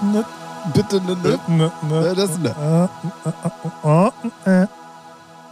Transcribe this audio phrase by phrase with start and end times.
[0.00, 0.26] Bitte nicht.
[0.74, 1.16] Bitte ne, ne.
[1.22, 1.72] Bitte nicht.
[1.90, 2.54] Ja, das ne.
[3.82, 4.12] Ah.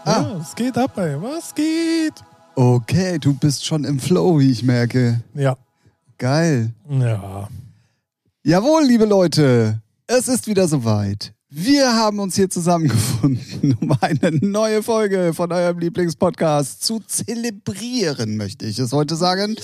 [0.05, 0.25] Ah.
[0.39, 1.21] Was geht ab, ey?
[1.21, 2.15] Was geht?
[2.55, 5.21] Okay, du bist schon im Flow, wie ich merke.
[5.35, 5.57] Ja.
[6.17, 6.73] Geil.
[6.89, 7.49] Ja.
[8.43, 11.33] Jawohl, liebe Leute, es ist wieder soweit.
[11.51, 18.67] Wir haben uns hier zusammengefunden, um eine neue Folge von eurem Lieblingspodcast zu zelebrieren, möchte
[18.67, 19.57] ich es heute sagen.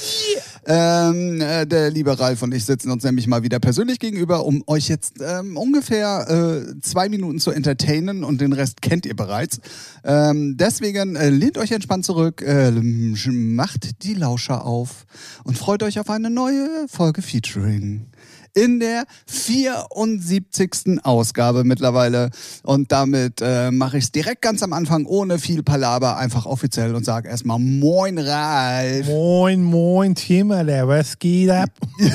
[0.65, 4.65] Ähm, äh, der liebe Ralf und ich sitzen uns nämlich mal wieder persönlich gegenüber, um
[4.67, 9.61] euch jetzt ähm, ungefähr äh, zwei Minuten zu entertainen und den Rest kennt ihr bereits.
[10.05, 15.05] Ähm, deswegen äh, lehnt euch entspannt zurück, äh, macht die Lauscher auf
[15.45, 18.07] und freut euch auf eine neue Folge Featuring
[18.55, 20.99] in der 74.
[21.05, 22.31] Ausgabe mittlerweile.
[22.63, 26.95] Und damit äh, mache ich es direkt ganz am Anfang, ohne viel Palaber, einfach offiziell
[26.95, 29.07] und sage erstmal Moin Ralf.
[29.07, 31.71] Moin, moin, Timmerle, was geht ab?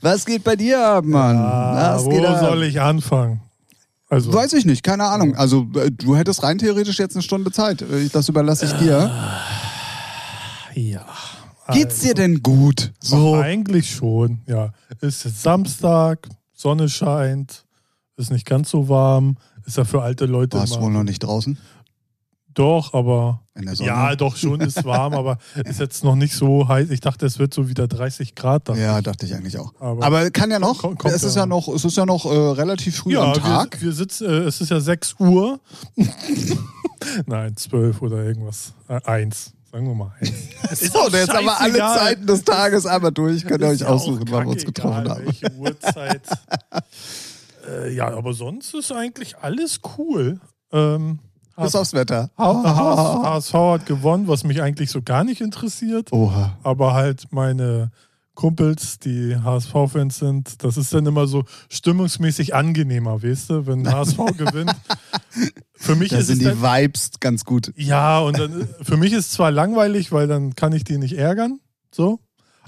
[0.00, 1.36] Was geht bei dir ab, Mann?
[1.36, 2.38] Ah, Was wo geht ab?
[2.40, 3.40] soll ich anfangen?
[4.08, 5.34] Also, Weiß ich nicht, keine Ahnung.
[5.36, 7.82] Also äh, du hättest rein theoretisch jetzt eine Stunde Zeit.
[7.82, 9.10] Äh, Das überlasse ich dir.
[10.74, 11.04] ja.
[11.72, 12.92] Geht's dir denn gut?
[13.00, 13.36] So.
[13.36, 14.72] Eigentlich schon, ja.
[15.00, 17.64] Ist jetzt Samstag, Sonne scheint,
[18.16, 19.36] ist nicht ganz so warm.
[19.66, 21.58] Ist ja für alte Leute Warst du wohl noch nicht draußen?
[22.54, 23.42] Doch, aber.
[23.54, 23.88] In der Sonne?
[23.88, 26.90] Ja, doch schon ist warm, aber ist jetzt noch nicht so heiß.
[26.90, 28.68] Ich dachte, es wird so wieder 30 Grad.
[28.68, 29.72] dachte Ja, dachte ich eigentlich auch.
[29.78, 30.78] Aber- Aber, kann ja noch.
[30.78, 33.34] Kommt- kommt es ist ja noch, es ist ja noch äh, relativ früh Ja, am
[33.34, 33.80] Tag.
[33.80, 35.60] wir, wir sitzen, äh, es ist ja 6 Uhr.
[37.26, 38.72] Nein, 12 oder irgendwas.
[38.88, 39.52] Äh, eins.
[39.70, 40.30] Sagen wir mal eins.
[40.82, 41.78] Ist So, jetzt haben wir alle.
[41.78, 43.44] Zeiten des Tages einmal durch.
[43.44, 45.26] Könnt ihr euch ja aussuchen, wann wir uns getroffen haben.
[45.26, 46.22] Welche Uhrzeit.
[47.68, 50.40] äh, ja, aber sonst ist eigentlich alles cool.
[50.72, 51.18] Ähm,
[51.56, 52.30] Bis aufs Wetter.
[52.38, 56.12] HSV hat gewonnen, was mich eigentlich so gar nicht interessiert.
[56.12, 56.56] Oha.
[56.62, 57.90] Aber halt meine
[58.38, 64.16] Kumpels, die HSV-Fans sind, das ist dann immer so stimmungsmäßig angenehmer, weißt du, wenn HSV
[64.36, 64.72] gewinnt.
[65.74, 67.72] Für mich Da ist sind es die dann, Vibes ganz gut.
[67.74, 71.14] ja, und dann, für mich ist es zwar langweilig, weil dann kann ich die nicht
[71.14, 71.58] ärgern,
[71.92, 72.20] so,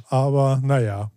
[0.08, 1.12] aber naja,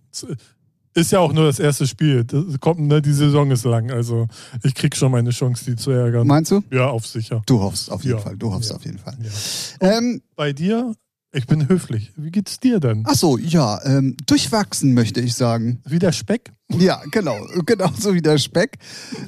[0.94, 2.24] ist ja auch nur das erste Spiel.
[2.24, 4.28] Das kommt, ne, die Saison ist lang, also
[4.62, 6.28] ich krieg schon meine Chance, die zu ärgern.
[6.28, 6.62] Meinst du?
[6.70, 7.42] Ja, auf sicher.
[7.48, 8.22] Du hoffst auf jeden Ja.
[8.24, 8.38] Fall.
[8.38, 8.76] Du hoffst Ja.
[8.76, 9.18] auf jeden Fall.
[9.20, 9.98] Ja.
[9.98, 10.94] Ähm, Bei dir,
[11.34, 12.12] ich bin höflich.
[12.16, 13.04] Wie geht's dir denn?
[13.08, 15.82] ach so, ja, ähm, durchwachsen möchte ich sagen.
[15.84, 16.52] Wie der Speck?
[16.78, 18.78] Ja, genau, genauso wie der Speck.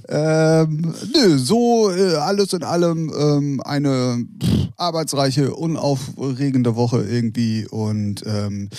[0.08, 7.68] Ähm, nö, so äh, alles in allem ähm, eine pff, arbeitsreiche, unaufregende Woche irgendwie.
[7.68, 8.70] Und ähm,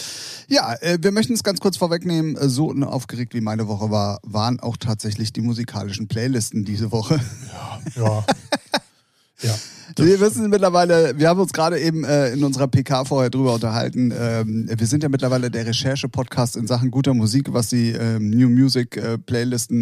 [0.49, 2.37] ja, äh, wir möchten es ganz kurz vorwegnehmen.
[2.37, 7.21] äh, So unaufgeregt wie meine Woche war, waren auch tatsächlich die musikalischen Playlisten diese Woche.
[7.97, 8.25] Ja.
[9.43, 9.55] ja.
[9.95, 14.13] Wir wissen mittlerweile, wir haben uns gerade eben äh, in unserer PK vorher drüber unterhalten.
[14.19, 18.49] Ähm, wir sind ja mittlerweile der Recherche-Podcast in Sachen guter Musik, was die ähm, New
[18.49, 19.19] Music äh,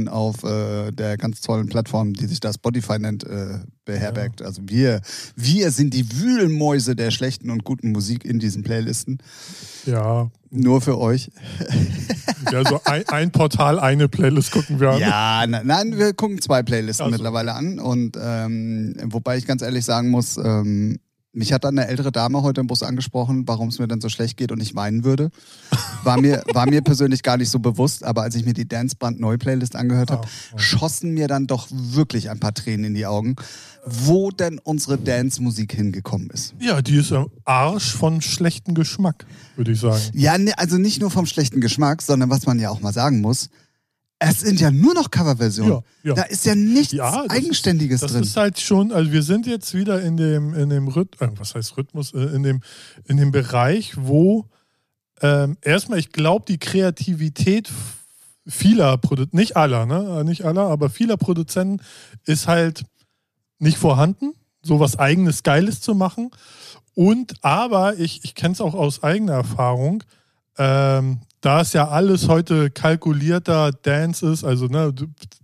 [0.09, 4.43] auf äh, der ganz tollen Plattform, die sich da Spotify nennt, äh, beherbergt.
[4.43, 5.01] Also wir,
[5.37, 9.19] wir sind die Wühlmäuse der schlechten und guten Musik in diesen Playlisten.
[9.87, 11.31] Ja, Nur für euch.
[12.53, 15.01] ja so ein, ein Portal, eine Playlist gucken wir an.
[15.01, 17.13] Ja, ne- nein, wir gucken zwei Playlisten Ach so.
[17.13, 17.79] mittlerweile an.
[17.79, 20.99] Und ähm, wobei ich ganz ehrlich sagen muss, ähm,
[21.35, 24.09] mich hat dann eine ältere Dame heute im Bus angesprochen, warum es mir denn so
[24.09, 25.31] schlecht geht und ich weinen würde.
[26.05, 28.97] War mir, war mir persönlich gar nicht so bewusst, aber als ich mir die Dance
[28.99, 30.59] Brand Neu Playlist angehört habe, Ah, ah.
[30.59, 33.37] schossen mir dann doch wirklich ein paar Tränen in die Augen,
[33.85, 36.55] wo denn unsere Dance-Musik hingekommen ist.
[36.61, 40.01] Ja, die ist am Arsch von schlechtem Geschmack, würde ich sagen.
[40.15, 43.21] Ja, ne, also nicht nur vom schlechten Geschmack, sondern was man ja auch mal sagen
[43.21, 43.51] muss,
[44.31, 45.73] es sind ja nur noch Coverversionen.
[46.03, 46.15] Ja, ja.
[46.15, 48.23] Da ist ja nichts Ja, das Eigenständiges Das drin.
[48.23, 51.55] ist halt schon, also wir sind jetzt wieder in dem, in dem Rhyth äh, was
[51.55, 52.61] heißt Rhythmus, äh, in dem,
[53.07, 54.47] in dem Bereich, wo
[55.23, 57.71] ähm, erstmal, ich glaube, die Kreativität
[58.47, 60.23] vieler Produzenten, nicht aller, ne?
[60.25, 61.83] Nicht aller, aber vieler Produzenten
[62.27, 62.85] ist halt
[63.59, 66.31] nicht vorhanden, so was eigenes Geiles zu machen.
[66.95, 70.05] Und aber, ich, ich kenne es auch aus eigener Erfahrung,
[70.59, 74.95] ähm, da es ja alles heute kalkulierter Dance ist, also ne,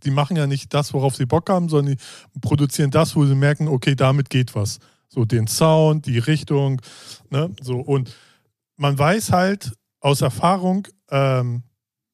[0.02, 3.35] die machen ja nicht das, worauf sie Bock haben, sondern die produzieren das, wo sie
[3.35, 4.79] merken, okay, damit geht was.
[5.08, 6.81] So den Sound, die Richtung,
[7.29, 8.14] ne, so und
[8.76, 11.64] man weiß halt aus Erfahrung, ähm,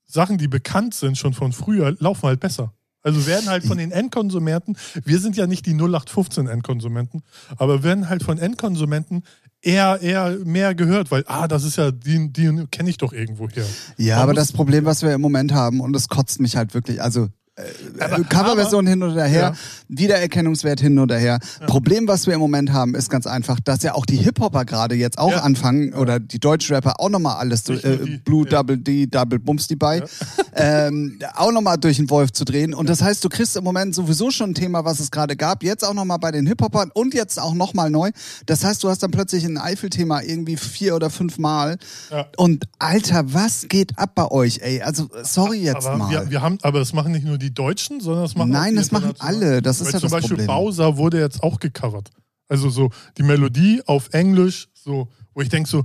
[0.05, 2.73] Sachen, die bekannt sind schon von früher, laufen halt besser.
[3.03, 7.23] Also werden halt von den Endkonsumenten, wir sind ja nicht die 0815 Endkonsumenten,
[7.57, 9.23] aber werden halt von Endkonsumenten
[9.63, 13.49] eher, eher mehr gehört, weil, ah, das ist ja, die, die kenne ich doch irgendwo
[13.49, 13.67] her.
[13.97, 16.75] Ja, Man aber das Problem, was wir im Moment haben, und das kotzt mich halt
[16.75, 19.55] wirklich, also äh, Coverversion hin oder her, Ja.
[19.89, 21.39] Wiedererkennungswert hin oder her.
[21.67, 24.95] Problem, was wir im Moment haben, ist ganz einfach, dass ja auch die Hip-Hopper gerade
[24.95, 25.39] jetzt auch Ja.
[25.41, 28.51] anfangen oder die Deutschrapper auch nochmal alles, äh, Blue ja.
[28.51, 30.03] Double D, Double Bums die bei,
[30.55, 32.75] ähm, auch nochmal durch den Wolf zu drehen.
[32.75, 35.63] Und das heißt, du kriegst im Moment sowieso schon ein Thema, was es gerade gab,
[35.63, 38.11] jetzt auch nochmal bei den Hip-Hoppern und jetzt auch nochmal neu.
[38.47, 41.79] Das heißt, du hast dann plötzlich ein Eifel-Thema irgendwie vier oder fünf Mal.
[42.11, 42.27] Ja.
[42.37, 44.83] Und Alter, was geht ab bei euch, ey?
[44.83, 46.11] Also, sorry jetzt aber mal.
[46.11, 48.77] wir, wir haben, aber das machen nicht nur die Deutschen, sondern das machen Nein, die
[48.79, 49.63] das machen alle.
[49.63, 50.47] Das ist Weil ja zum das Beispiel Problem.
[50.47, 52.11] Bowser wurde jetzt auch gecovert.
[52.49, 55.85] Also so die Melodie auf Englisch, so, wo ich denke so,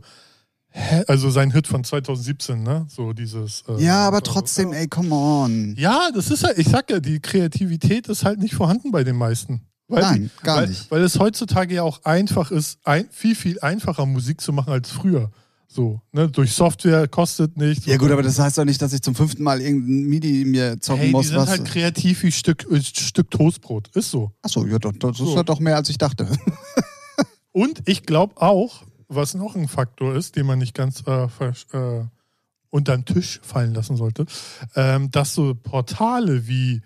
[0.70, 1.04] hä?
[1.08, 2.86] also sein Hit von 2017, ne?
[2.90, 3.64] So dieses.
[3.68, 5.76] äh, Ja, aber trotzdem, ey, come on.
[5.78, 9.16] Ja, das ist ja, ich sag ja, die Kreativität ist halt nicht vorhanden bei den
[9.16, 9.62] meisten.
[9.88, 10.90] Weil Nein, die, gar weil, nicht.
[10.90, 14.90] Weil es heutzutage ja auch einfach ist, ein, viel, viel einfacher Musik zu machen als
[14.90, 15.32] früher.
[15.74, 16.28] So, ne?
[16.30, 17.86] Durch Software kostet nichts.
[17.86, 20.78] Ja gut, aber das heißt doch nicht, dass ich zum fünften Mal irgendein MIDI mir
[20.82, 21.48] zocken Hey, die muss, sind was.
[21.50, 23.88] halt kreativ wie Stück, äh, Stück Toastbrot.
[23.96, 24.34] Ist so.
[24.42, 25.34] Achso, ja, das ist So.
[25.36, 26.28] ja doch mehr, als ich dachte.
[27.54, 32.06] Und ich glaube auch, was noch ein Faktor ist, den man nicht ganz äh, äh,
[32.70, 34.26] unter den Tisch fallen lassen sollte,
[34.76, 36.82] ähm, dass so Portale wie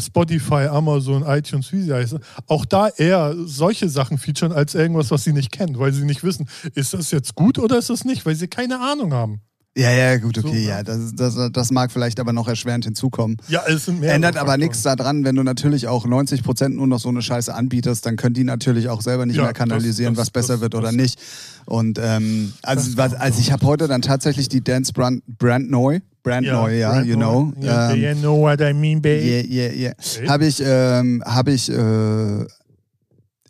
[0.00, 5.24] Spotify, Amazon, iTunes, wie sie heißen, auch da eher solche Sachen featuren als irgendwas, was
[5.24, 8.24] sie nicht kennen, weil sie nicht wissen, ist das jetzt gut oder ist das nicht,
[8.26, 9.40] weil sie keine Ahnung haben.
[9.74, 10.76] Ja, ja, gut, okay, So, ja.
[10.76, 10.82] ja.
[10.82, 13.38] Das, das, das mag vielleicht aber noch erschwerend hinzukommen.
[13.48, 14.12] Ja, es sind mehr.
[14.12, 18.04] Ändert aber nichts daran, wenn du natürlich auch 90% nur noch so eine Scheiße anbietest,
[18.04, 20.92] dann können die natürlich auch selber nicht Ja, mehr kanalisieren, das- was besser wird oder
[20.92, 21.18] nicht.
[21.64, 26.00] Und ähm, also, was, also ich habe heute dann tatsächlich die Dance Brand, brand neu,
[26.22, 27.52] brand neu, ja, you know.
[27.60, 29.22] Yeah, ähm, you know what I mean, babe.
[29.24, 29.92] Yeah, yeah, yeah.
[29.98, 30.28] Okay.
[30.28, 32.44] Habe ich, ähm, habe ich, äh,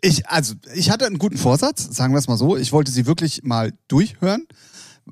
[0.01, 2.57] ich, also ich hatte einen guten Vorsatz, sagen wir es mal so.
[2.57, 4.47] Ich wollte sie wirklich mal durchhören.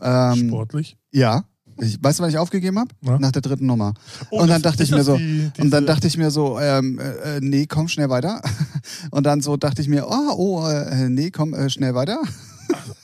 [0.01, 0.97] Ähm, Sportlich.
[1.13, 1.45] ja.
[1.83, 2.91] Ich, weißt du, wann ich aufgegeben habe?
[3.01, 3.19] Na?
[3.19, 3.95] Nach der dritten Nummer.
[4.31, 6.19] Oh, und dann das- dachte ich ist mir das so, die- und dann dachte ich
[6.19, 8.43] mir so, ähm, äh, äh, nee, komm schnell weiter.
[9.11, 12.21] Und dann so dachte ich mir, oh, oh, äh, nee, komm äh, schnell weiter.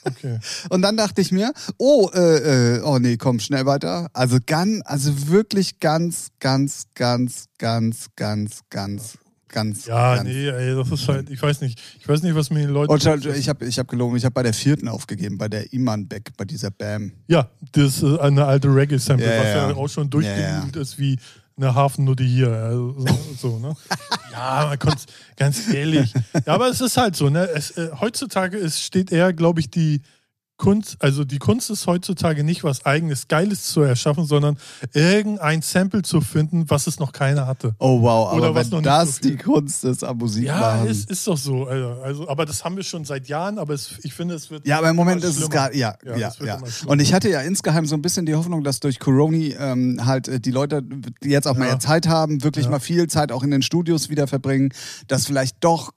[0.04, 0.38] Okay.
[0.68, 4.08] Und dann dachte ich mir, oh, äh, äh, oh nee, komm schnell weiter.
[4.12, 9.18] Also ganz, also wirklich ganz, ganz, ganz, ganz, ganz, ganz,
[9.48, 9.86] ganz.
[9.86, 10.28] Ja, ganz.
[10.28, 12.92] nee, ey, das ist halt, ich weiß nicht, ich weiß nicht, was mir die Leute.
[12.92, 16.06] Und ich habe ich hab gelogen, ich habe bei der vierten aufgegeben, bei der Iman
[16.06, 17.12] Beck, bei dieser Bam.
[17.26, 19.74] Ja, das ist eine alte Reggae-Sample, Ja, was ja, ja.
[19.74, 21.18] auch schon Ja, durchgewühlt ist wie
[21.56, 22.50] eine Hafennutte hier.
[22.50, 23.74] Also, so, so, ne?
[24.32, 25.04] ja, man konnte
[25.36, 26.12] ganz ehrlich.
[26.44, 27.48] Ja, aber es ist halt so, ne?
[27.54, 30.02] Es, äh, heutzutage ist, steht eher, glaube ich, die
[30.56, 34.56] Kunst, also die Kunst ist heutzutage nicht was eigenes Geiles zu erschaffen, sondern
[34.94, 37.74] irgendein Sample zu finden, was es noch keiner hatte.
[37.78, 40.44] Oh wow, Oder aber was noch wenn nicht das so die Kunst ist am Musik
[40.46, 41.66] Ja, ist, ist doch so.
[41.66, 44.66] Also, also, aber das haben wir schon seit Jahren, aber es, ich finde, es wird.
[44.66, 46.58] Ja, aber im Moment ist es gar, ja, ja, Ja, ja.
[46.86, 50.28] Und ich hatte ja insgeheim so ein bisschen die Hoffnung, dass durch Coroni ähm, halt
[50.28, 50.82] äh, die Leute,
[51.22, 51.72] die jetzt auch mal Ja.
[51.72, 54.72] mehr Zeit haben, wirklich mal viel Zeit auch in den Studios wieder verbringen,
[55.08, 55.92] dass vielleicht doch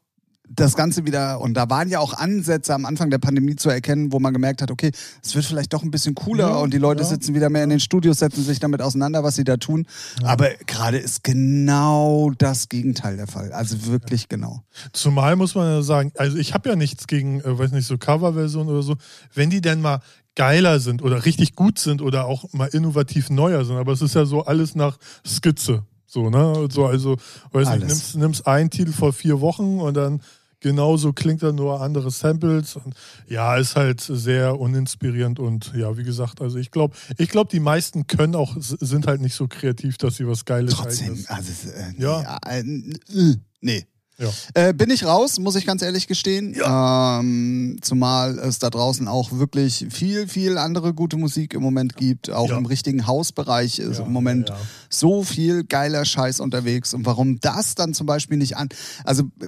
[0.49, 4.11] das Ganze wieder, und da waren ja auch Ansätze am Anfang der Pandemie zu erkennen,
[4.11, 4.91] wo man gemerkt hat, okay,
[5.23, 7.07] es wird vielleicht doch ein bisschen cooler Ja, und die Leute ja.
[7.07, 9.85] sitzen wieder mehr in den Studios, setzen sich damit auseinander, was sie da tun.
[10.23, 13.51] Aber gerade ist genau das Gegenteil der Fall.
[13.51, 14.63] Also wirklich genau.
[14.93, 17.97] Zumal muss man ja sagen, also ich habe ja nichts gegen, äh, weiß nicht, so
[17.97, 18.95] Coverversionen oder so,
[19.33, 20.01] wenn die denn mal
[20.35, 24.15] geiler sind oder richtig gut sind oder auch mal innovativ neuer sind, aber es ist
[24.15, 25.83] ja so alles nach Skizze.
[26.05, 26.67] So, ne?
[26.71, 27.17] So, also,
[27.51, 27.87] weiß nicht, Alles.
[27.87, 30.21] nimmst, nimmst einen Titel vor vier Wochen und dann
[30.59, 32.75] genauso klingt er nur andere Samples.
[32.75, 32.93] Und
[33.27, 37.59] ja, ist halt sehr uninspirierend und ja, wie gesagt, also ich glaube, ich glaube, die
[37.59, 41.51] meisten können auch, sind halt nicht so kreativ, dass sie was Geiles Trotzdem, eigenes- also
[41.71, 42.39] äh, Ja.
[42.63, 43.85] nee, äh, nee.
[44.21, 44.27] Ja.
[44.53, 46.53] Äh, bin ich raus, muss ich ganz ehrlich gestehen.
[46.61, 52.29] Ähm, zumal es da draußen auch wirklich viel, viel andere gute Musik im Moment gibt.
[52.29, 52.57] Auch Ja.
[52.57, 54.61] im richtigen Hausbereich ist Ja, im Moment ja, ja.
[54.89, 56.93] so viel geiler Scheiß unterwegs.
[56.93, 58.67] Und warum das dann zum Beispiel nicht an.
[59.05, 59.47] Also äh,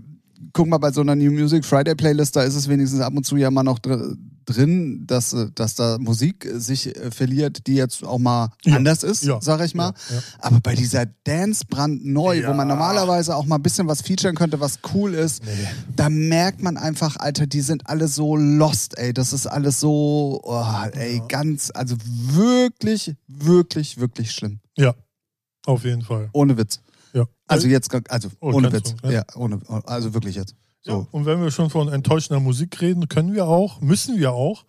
[0.54, 3.26] guck mal, bei so einer New Music Friday Playlist, da ist es wenigstens ab und
[3.26, 7.68] zu ja mal noch dr drin, dass, äh, dass da Musik äh, sich äh, verliert,
[7.68, 8.76] die jetzt auch mal Ja.
[8.76, 9.40] anders ist, Ja.
[9.40, 9.94] sag ich mal.
[10.10, 10.18] Ja.
[10.40, 14.60] Aber bei dieser Dance brandneu, wo man normalerweise auch mal ein bisschen was featuren könnte,
[14.60, 15.44] was cool ist,
[15.96, 19.14] da merkt man einfach, Alter, die sind alle so lost, ey.
[19.14, 21.96] Das ist alles so, oh, ey, ganz, also
[22.46, 24.60] wirklich, wirklich, wirklich schlimm.
[24.76, 24.96] Ja,
[25.68, 26.30] auf jeden Fall.
[26.34, 26.80] Ohne Witz.
[27.14, 27.26] Ja.
[27.48, 28.96] Also jetzt, also Oh, ohne Witz.
[28.96, 29.14] du, ja.
[29.14, 30.56] Ja, ohne, also wirklich jetzt.
[30.84, 31.08] Ja, So.
[31.12, 34.66] und wenn wir schon von enttäuschender Musik reden, können wir auch, müssen wir auch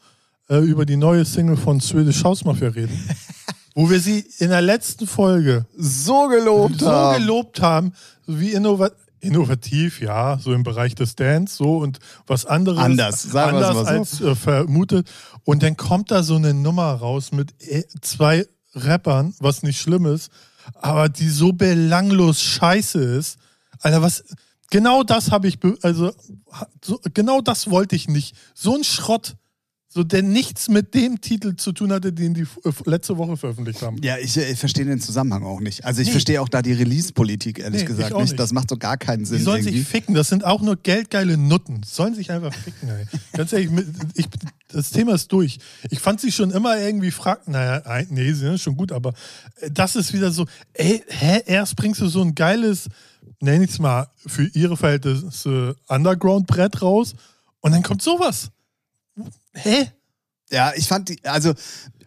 [0.48, 2.98] äh, über die neue Single von Swedish House Mafia reden.
[3.74, 7.18] wo wir sie in der letzten Folge So gelobt so haben.
[7.20, 7.92] gelobt haben,
[8.26, 12.80] wie innova innovativ, ja, so im Bereich des Dance, so und was anderes.
[12.80, 15.08] Anders, sagen anders mal als äh, vermutet.
[15.44, 20.06] Und dann kommt da so eine Nummer raus mit äh, zwei Rappern, was nicht schlimm
[20.06, 20.30] ist.
[20.74, 23.38] Aber die so belanglos scheiße ist.
[23.80, 24.24] Alter, was.
[24.70, 26.12] Genau das habe ich, also
[26.82, 28.34] so, genau das wollte ich nicht.
[28.54, 29.36] So ein Schrott,
[29.94, 33.82] so der nichts mit dem Titel zu tun hatte, den die äh, letzte Woche veröffentlicht
[33.82, 33.98] haben.
[34.02, 35.84] Ja, ich, äh, verstehe den Zusammenhang auch nicht.
[35.84, 36.12] Also ich Nee.
[36.12, 38.38] verstehe auch da die Release-Politik, ehrlich Nee, gesagt, ich nicht.
[38.38, 39.80] Das macht so gar keinen Sinn Die sollen irgendwie.
[39.80, 41.82] sich ficken, das sind auch nur geldgeile Nutten.
[41.84, 43.04] Sollen sich einfach ficken, ey.
[43.34, 43.68] Ganz ehrlich,
[44.14, 44.26] ich,
[44.68, 45.58] das Thema ist durch.
[45.90, 49.12] Ich fand sie schon immer irgendwie fragt, naja, nee, sie sind schon gut, aber
[49.60, 52.88] äh, das ist wieder so, ey, hä, erst bringst du so ein geiles,
[53.40, 57.14] nenn ich's mal, für ihre Verhältnisse Underground-Brett raus
[57.60, 58.48] und dann kommt sowas.
[59.54, 59.90] Hä?
[60.50, 61.54] Ja, ich fand die, also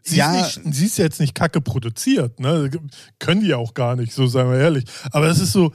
[0.07, 2.69] Sie, ja, ist nicht, sie ist jetzt nicht kacke produziert, ne?
[3.17, 4.85] Können die auch gar nicht, so seien wir ehrlich.
[5.09, 5.73] Aber das ist so,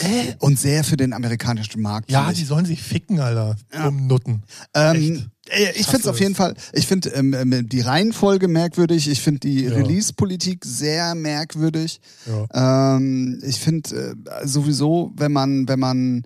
[0.00, 0.34] hä?
[0.38, 2.10] und sehr für den amerikanischen Markt.
[2.10, 3.56] Ja, die sollen sich ficken, Alter.
[3.86, 4.42] Um Nutten.
[4.74, 6.34] Ähm, äh, ich finde es auf jeden.
[6.34, 9.72] Fall, ich finde ähm, ähm, die Reihenfolge merkwürdig, ich finde die Ja.
[9.72, 12.02] Release-Politik sehr merkwürdig.
[12.26, 12.96] Ja.
[12.96, 16.22] Ähm, ich finde äh, sowieso, wenn man, wenn man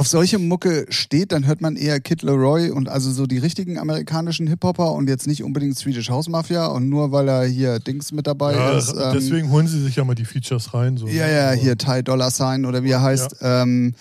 [0.00, 3.78] auf solche Mucke steht, dann hört man eher Kid Leroy und also so die richtigen
[3.78, 8.10] amerikanischen Hip-Hopper und jetzt nicht unbedingt Swedish House Mafia und nur weil er hier Dings
[8.10, 8.88] mit dabei Ja, ist.
[8.94, 10.96] ähm, deswegen holen sie sich ja mal die Features rein.
[10.96, 11.32] So, ja, ne?
[11.34, 13.36] ja, Aber- hier Ty Dollar Sign oder wie er heißt.
[13.42, 13.94] Ähm,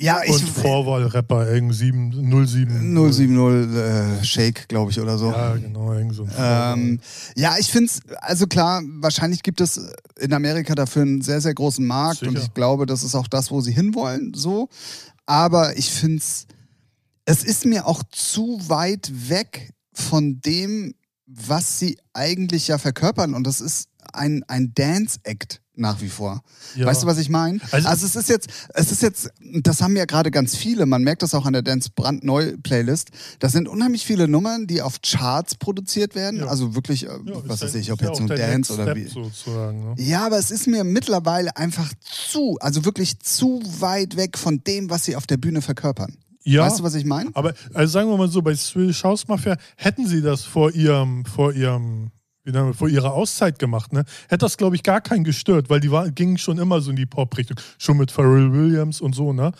[0.00, 0.30] ja, ich.
[0.30, 3.12] Und Vorwahl-Rapper, irgend 7, 07.
[3.12, 5.32] 070 äh, Shake, glaube ich, oder so.
[5.32, 6.28] Ja, genau, irgend so.
[6.38, 7.00] Ähm,
[7.34, 9.80] ja, ich finde es, also klar, wahrscheinlich gibt es
[10.18, 12.42] in Amerika dafür einen sehr, sehr großen Markt und Sicher.
[12.42, 14.68] ich glaube, das ist auch das, wo sie hinwollen, so.
[15.26, 16.46] Aber ich finde es,
[17.24, 20.94] es ist mir auch zu weit weg von dem,
[21.30, 26.40] was sie eigentlich ja verkörpern und das ist ein, ein Dance-Act nach wie vor.
[26.74, 26.86] Ja.
[26.86, 27.60] Weißt du, was ich meine?
[27.70, 29.30] Also- Also, es ist jetzt, es ist jetzt,
[29.62, 33.10] das haben ja gerade ganz viele, man merkt das auch an der Dance brandneu Playlist.
[33.38, 36.40] Das sind unheimlich viele Nummern, die auf Charts produziert werden.
[36.40, 36.46] Ja.
[36.46, 39.04] Also wirklich, äh, Ja, was weiß ja- ich, ob jetzt nur Dance oder wie.
[39.94, 39.94] Ne?
[39.98, 44.90] Ja, aber es ist mir mittlerweile einfach zu, also wirklich zu weit weg von dem,
[44.90, 46.16] was sie auf der Bühne verkörpern.
[46.48, 47.30] Ja, Weißt du, was ich meine?
[47.34, 51.24] aber also sagen wir mal so, bei Swedish House Mafia hätten sie das vor ihrem,
[51.26, 52.10] vor ihrem,
[52.72, 54.04] vor ihrer Auszeit gemacht, ne?
[54.28, 56.96] Hätte das, glaube ich, gar keinen gestört, weil die war, gingen schon immer so in
[56.96, 57.58] die Pop-Richtung.
[57.76, 59.52] Schon mit Pharrell Williams und so, ne?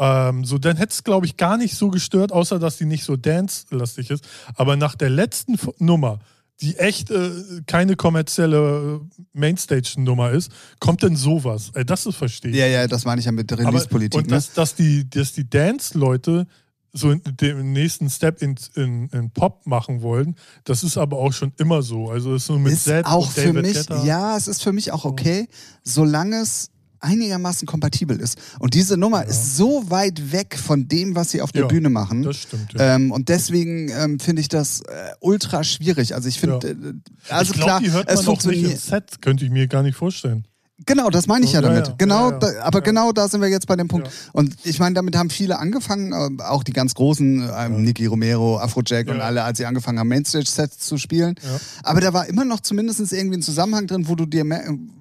[0.00, 3.04] Ähm, so, dann hätte es, glaube ich, gar nicht so gestört, außer dass die nicht
[3.04, 4.28] so dance-lastig ist.
[4.56, 6.18] Aber nach der letzten Nummer,
[6.62, 7.30] die echt äh,
[7.66, 10.50] keine kommerzielle äh, Mainstage-Nummer ist,
[10.80, 11.70] kommt denn sowas?
[11.74, 12.56] Äh, das ist verstehe ich.
[12.56, 14.18] Ja, ja, das meine ich ja mit der Release-Politik.
[14.20, 14.36] Und Ne?
[14.36, 16.46] dass, dass die, dass die Dance-Leute
[16.94, 21.32] so in den nächsten Step in, in, in Pop machen wollen, das ist aber auch
[21.32, 22.10] schon immer so.
[22.10, 24.04] Also ist so mit ist Zed auch und für David mich, Guetta.
[24.04, 25.48] ja, es ist für mich auch okay,
[25.82, 26.70] solange es
[27.02, 28.38] einigermaßen kompatibel ist.
[28.58, 31.90] Und diese Nummer ist so weit weg von dem, was sie auf der Ja, Bühne
[31.90, 32.22] machen.
[32.22, 32.72] Das stimmt.
[32.74, 32.94] Ja.
[32.94, 34.84] Ähm, und deswegen ähm, finde ich das äh,
[35.20, 36.14] ultra schwierig.
[36.14, 36.72] Also ich finde, Ja.
[36.72, 36.94] äh,
[37.34, 38.72] also ich glaube, klar, die hört es man nicht funktioniert.
[38.72, 40.46] im Set, könnte ich mir gar nicht vorstellen.
[40.84, 41.86] Genau, das meine ich ja Ja, damit.
[41.86, 42.38] ja, genau, ja, ja.
[42.38, 42.84] Da, aber Ja.
[42.84, 44.08] genau da sind wir jetzt bei dem Punkt.
[44.08, 44.12] Ja.
[44.32, 48.58] Und ich meine, damit haben viele angefangen, äh, auch die ganz großen, ähm, Nicky Romero,
[48.58, 49.22] Afrojack und Ja.
[49.22, 51.36] alle, als sie angefangen haben, Mainstage-Sets zu spielen.
[51.40, 51.60] Ja.
[51.84, 54.44] Aber da war immer noch zumindest irgendwie ein Zusammenhang drin, wo du dir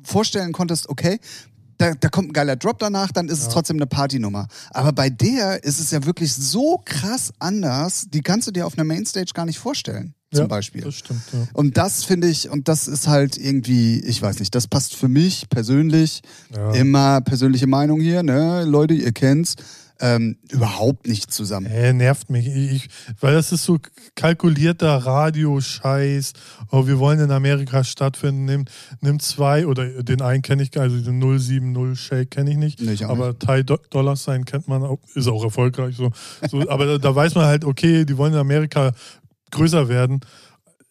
[0.03, 1.19] vorstellen konntest, okay,
[1.81, 4.47] da, da kommt ein geiler Drop danach, dann ist es trotzdem eine Partynummer.
[4.69, 8.77] Aber bei der ist es ja wirklich so krass anders, die kannst du dir auf
[8.77, 10.81] einer Mainstage gar nicht vorstellen, zum ja, Beispiel.
[10.81, 11.47] Das stimmt, ja.
[11.53, 15.07] Und das finde ich, und das ist halt irgendwie, ich weiß nicht, das passt für
[15.07, 16.21] mich persönlich,
[16.55, 16.71] Ja.
[16.73, 19.55] immer persönliche Meinung hier, ne, Leute, ihr kennt's,
[20.01, 21.67] ähm, überhaupt nicht zusammen.
[21.67, 22.47] Äh, nervt mich.
[22.47, 22.89] Ich,
[23.19, 23.77] weil das ist so
[24.15, 26.33] kalkulierter Radioscheiß.
[26.71, 28.45] Oh, wir wollen in Amerika stattfinden.
[28.45, 28.65] Nimm,
[28.99, 32.81] nimm zwei oder den einen kenne ich gar also den 070 Shake kenne ich nicht.
[32.81, 36.11] Nee, ich aber Ty Do Dollar Sign kennt man auch, ist auch erfolgreich so.
[36.49, 38.93] so aber da, da weiß man halt, okay, die wollen in Amerika
[39.51, 40.21] größer werden.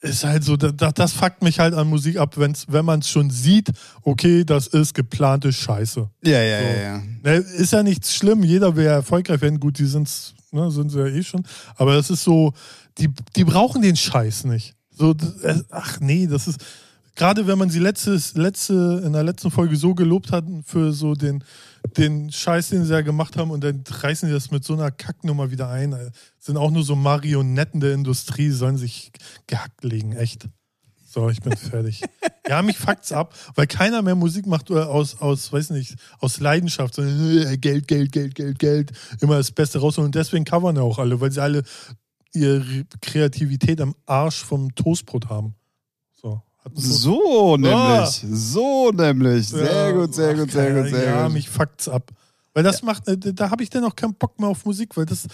[0.03, 3.01] Ist halt so, da, da- das fuckt mich halt an Musik ab, wenn's, wenn man
[3.01, 3.69] es schon sieht,
[4.03, 6.09] okay, das ist geplante Scheiße.
[6.25, 6.65] Ja, ja, So.
[6.65, 7.03] ja, ja.
[7.23, 9.61] Ne, ist ja nichts schlimm, jeder will ja erfolgreich werden.
[9.61, 11.45] Gut, die sind's, ne, sind sie ja eh schon.
[11.77, 12.55] Aber das ist so,
[12.97, 14.75] die, die brauchen den Scheiß nicht.
[14.91, 16.65] So, das- äh, ach nee, das ist.
[17.17, 21.15] Gerade wenn man sie letztes, letzte, in der letzten Folge so gelobt hatten für so
[21.15, 21.45] den,
[21.97, 24.91] den Scheiß, den sie ja gemacht haben, und dann reißen sie das mit so einer
[24.91, 25.93] Kacknummer wieder ein.
[25.93, 29.13] Äh, Sind auch nur so Marionetten der Industrie, sollen sich
[29.47, 30.49] gehackt legen, echt.
[31.07, 32.03] So, ich bin fertig.
[32.49, 36.39] ja, mich fuckt's ab, weil keiner mehr Musik macht oder aus, aus, weiß nicht, aus
[36.39, 40.07] Leidenschaft, sondern äh, Geld, Geld, Geld, Geld, Geld, immer das Beste rausholen.
[40.07, 41.65] Und deswegen covern ja auch alle, weil sie alle
[42.33, 45.57] ihre Kreativität am Arsch vom Toastbrot haben.
[46.75, 47.57] So.
[47.57, 49.49] Nämlich, so nämlich.
[49.49, 51.33] Sehr Ja, gut, sehr gut, sehr gut, sehr ja, gut.
[51.33, 52.11] mich fuckt's ab.
[52.53, 55.07] Weil das macht, äh, da habe ich dann auch keinen Bock mehr auf Musik, weil
[55.07, 55.27] das,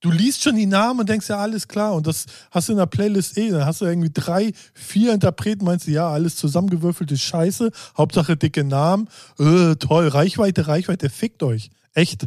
[0.00, 1.94] du liest schon die Namen und denkst ja, alles klar.
[1.94, 3.50] Und das hast du in der Playlist eh.
[3.50, 7.70] Dann hast du irgendwie drei, vier Interpreten, meinst du, ja, alles zusammengewürfelte Scheiße.
[7.96, 9.08] Hauptsache dicke Namen.
[9.38, 11.70] Äh, toll, Reichweite, Reichweite, fickt euch.
[11.94, 12.26] Echt.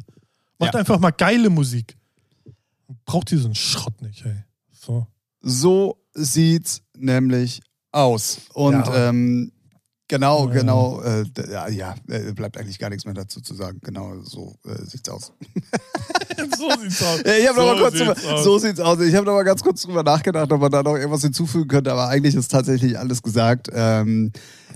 [0.59, 0.79] Macht Ja.
[0.81, 1.97] einfach mal geile Musik.
[3.05, 4.43] Braucht diesen Schrott nicht, ey.
[4.71, 5.07] So.
[5.41, 7.61] So sieht's nämlich
[7.95, 8.41] aus.
[8.53, 9.09] Und Ja.
[9.09, 9.51] ähm,
[10.07, 13.79] genau, genau, äh, ja, ja, äh, bleibt eigentlich gar nichts mehr dazu zu sagen.
[13.81, 15.31] Genau so äh, sieht's aus.
[16.57, 17.21] so sieht's aus.
[17.21, 18.43] Ich habe so noch mal kurz sieht's drüber, aus.
[18.43, 18.99] so sieht's aus.
[19.01, 21.91] Ich habe noch mal ganz kurz drüber nachgedacht, ob man da noch irgendwas hinzufügen könnte,
[21.91, 23.69] aber eigentlich ist tatsächlich alles gesagt.
[23.73, 24.31] Ähm,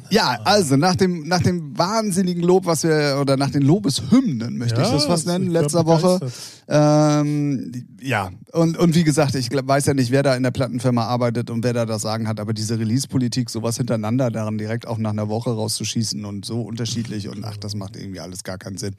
[0.10, 4.81] ja, also nach dem nach dem wahnsinnigen Lob, was wir oder nach den Lobeshymnen möchte
[4.81, 6.19] ich Ja, das fast ich nennen letzter Woche.
[6.67, 10.51] Ähm, ja, und, und wie gesagt, ich glaub, weiß ja nicht, wer da in der
[10.51, 14.88] Plattenfirma arbeitet und wer da das Sagen hat, aber diese Release-Politik, sowas hintereinander, daran direkt
[14.88, 18.58] auch nach einer Woche rauszuschießen und so unterschiedlich und ach, das macht irgendwie alles gar
[18.58, 18.96] keinen Sinn.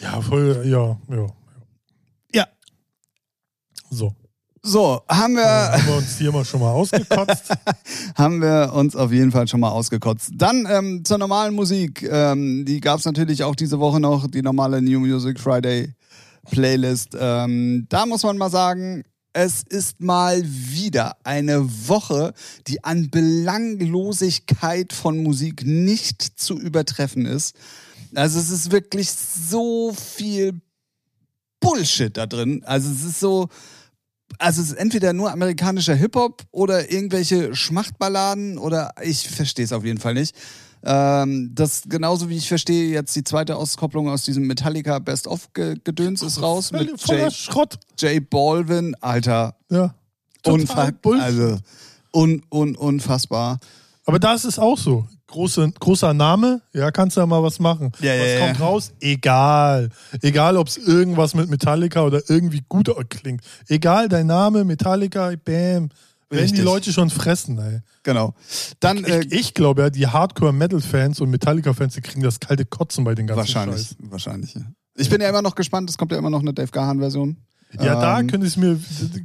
[0.00, 1.26] Ja, voll, ja, ja.
[2.34, 2.46] Ja,
[3.90, 4.12] So.
[4.66, 5.44] So, haben wir.
[5.44, 7.44] haben wir uns hier mal schon mal ausgekotzt.
[8.16, 10.32] haben wir uns auf jeden Fall schon mal ausgekotzt.
[10.34, 12.02] Dann ähm, zur normalen Musik.
[12.02, 15.94] Ähm, die gab es natürlich auch diese Woche noch, die normale New Music Friday
[16.50, 17.16] Playlist.
[17.18, 22.32] Ähm, da muss man mal sagen, es ist mal wieder eine Woche,
[22.66, 27.54] die an Belanglosigkeit von Musik nicht zu übertreffen ist.
[28.14, 30.60] Also es ist wirklich so viel
[31.60, 32.62] Bullshit da drin.
[32.64, 33.48] Also es ist so,
[34.38, 39.84] also es ist entweder nur amerikanischer Hip-Hop oder irgendwelche Schmachtballaden oder ich verstehe es auf
[39.84, 40.34] jeden Fall nicht.
[40.84, 45.48] Ähm, das genauso wie ich verstehe jetzt die zweite Auskopplung aus diesem Metallica Best of
[45.52, 47.78] Gedöns ist raus mit Jay, Schrott.
[47.98, 49.94] Jay Balvin, Alter, Ja.
[50.44, 51.22] unfa Bullshit.
[51.24, 51.58] also
[52.14, 53.58] un, un, unfassbar.
[54.06, 55.06] Aber da ist es auch so.
[55.26, 57.90] Große, großer Name, ja, kannst du ja mal was machen.
[58.00, 58.64] Ja, was ja, kommt ja.
[58.64, 58.92] raus?
[59.00, 59.90] Egal.
[60.22, 63.42] Egal, ob es irgendwas mit Metallica oder irgendwie gut klingt.
[63.66, 65.90] Egal, dein Name, Metallica, bam.
[66.32, 66.62] Die Richtig.
[66.64, 67.80] Leute schon fressen, ey.
[68.04, 68.34] Genau.
[68.80, 73.04] Dann äh, Ich, ich glaube ja, die Hardcore-Metal-Fans und Metallica-Fans, die kriegen das kalte Kotzen
[73.04, 73.96] bei den ganzen wahrscheinlich, Scheiß.
[74.00, 74.54] wahrscheinlich.
[74.54, 74.62] Ja.
[74.96, 75.90] Ich bin ja immer noch gespannt.
[75.90, 77.36] Es kommt ja immer noch eine Dave Gahan-Version.
[77.80, 78.78] Ja, da Ähm, könnte ich mir,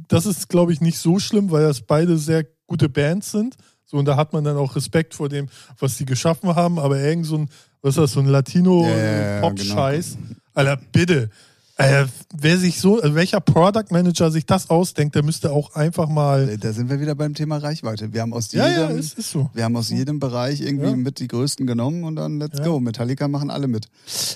[0.08, 3.56] das ist, glaube ich, nicht so schlimm, weil das beide sehr gute Bands sind.
[3.92, 6.98] So, und da hat man dann auch Respekt vor dem, was die geschaffen haben, aber
[6.98, 7.50] irgend so ein,
[7.82, 10.16] was ist das, so ein Ja, ja, ja, Latino-Pop-Scheiß.
[10.54, 11.28] Alter, bitte.
[11.76, 16.56] Alter, wer sich so, welcher Product Manager sich das ausdenkt, der müsste auch einfach mal.
[16.56, 18.14] Da sind wir wieder beim Thema Reichweite.
[18.14, 19.50] Wir haben aus Ja, jedem, ja, es ist so.
[19.52, 20.96] wir haben aus jedem Bereich irgendwie Ja.
[20.96, 22.64] mit die größten genommen und dann let's Ja.
[22.64, 22.80] go.
[22.80, 23.88] Metallica machen alle mit.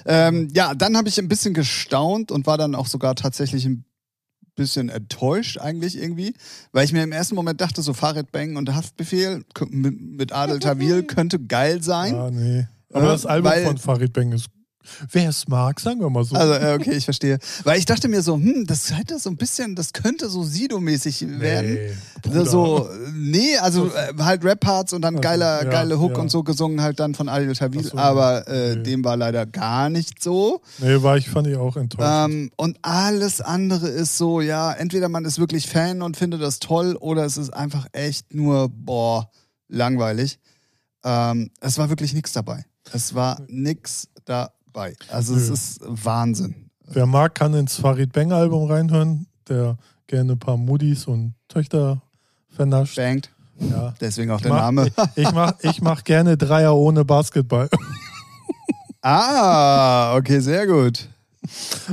[0.04, 3.84] Ähm, ja, dann habe ich ein bisschen gestaunt und war dann auch sogar tatsächlich ein
[4.56, 6.34] bisschen enttäuscht eigentlich irgendwie,
[6.72, 10.58] weil ich mir im ersten Moment dachte, so Farid Bang und Haftbefehl mit, mit Adel
[10.60, 12.14] Tawil könnte geil sein.
[12.14, 12.66] Ja, nee.
[12.92, 14.46] Aber Äh, das Album weil- von Farid Bang ist.
[15.10, 16.36] Wer es mag, sagen wir mal so.
[16.36, 17.38] Also, äh, okay, ich verstehe.
[17.64, 21.40] Weil ich dachte mir so, hm, das hätte so ein bisschen, das könnte so Sido-mäßig
[21.40, 21.78] werden.
[22.24, 22.44] Nee.
[22.44, 26.18] So, nee, also äh, halt Rap-Parts und dann Also, geiler, ja, geile Hook ja.
[26.18, 28.82] und so gesungen halt dann von Adil Tawil, so, aber äh, nee.
[28.82, 30.60] dem war leider gar nicht so.
[30.78, 32.08] Nee, war ich, fand ich auch enttäuscht.
[32.08, 36.58] Ähm, und alles andere ist so, ja, entweder man ist wirklich Fan und findet das
[36.58, 39.30] toll oder es ist einfach echt nur, boah,
[39.68, 40.38] langweilig.
[41.04, 42.64] Ähm, es war wirklich nichts dabei.
[42.92, 44.50] Es war nichts dabei.
[45.10, 45.54] Also es Nö.
[45.54, 46.54] ist Wahnsinn.
[46.88, 52.02] Wer mag, kann ins Farid Bang Album reinhören, der gerne ein paar Muddis und Töchter
[52.48, 52.96] vernascht.
[52.96, 53.30] Bangt.
[53.58, 53.94] Ja.
[54.00, 54.92] Deswegen auch Ich der mach, Name.
[55.16, 57.68] Ich mach, ich mach gerne Dreier ohne Basketball.
[59.08, 61.08] Ah, okay, sehr gut.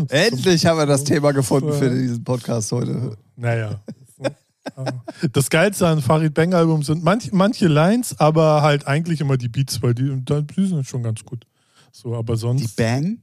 [0.09, 3.15] Endlich haben wir das Thema gefunden für diesen Podcast heute.
[3.35, 3.79] Naja.
[5.31, 9.47] Das Geilste an Farid Bang Album sind manch, manche Lines, aber halt eigentlich immer die
[9.47, 11.45] Beats, weil die, die sind schon ganz gut.
[11.93, 12.63] So, aber sonst.
[12.63, 13.19] Die Bang?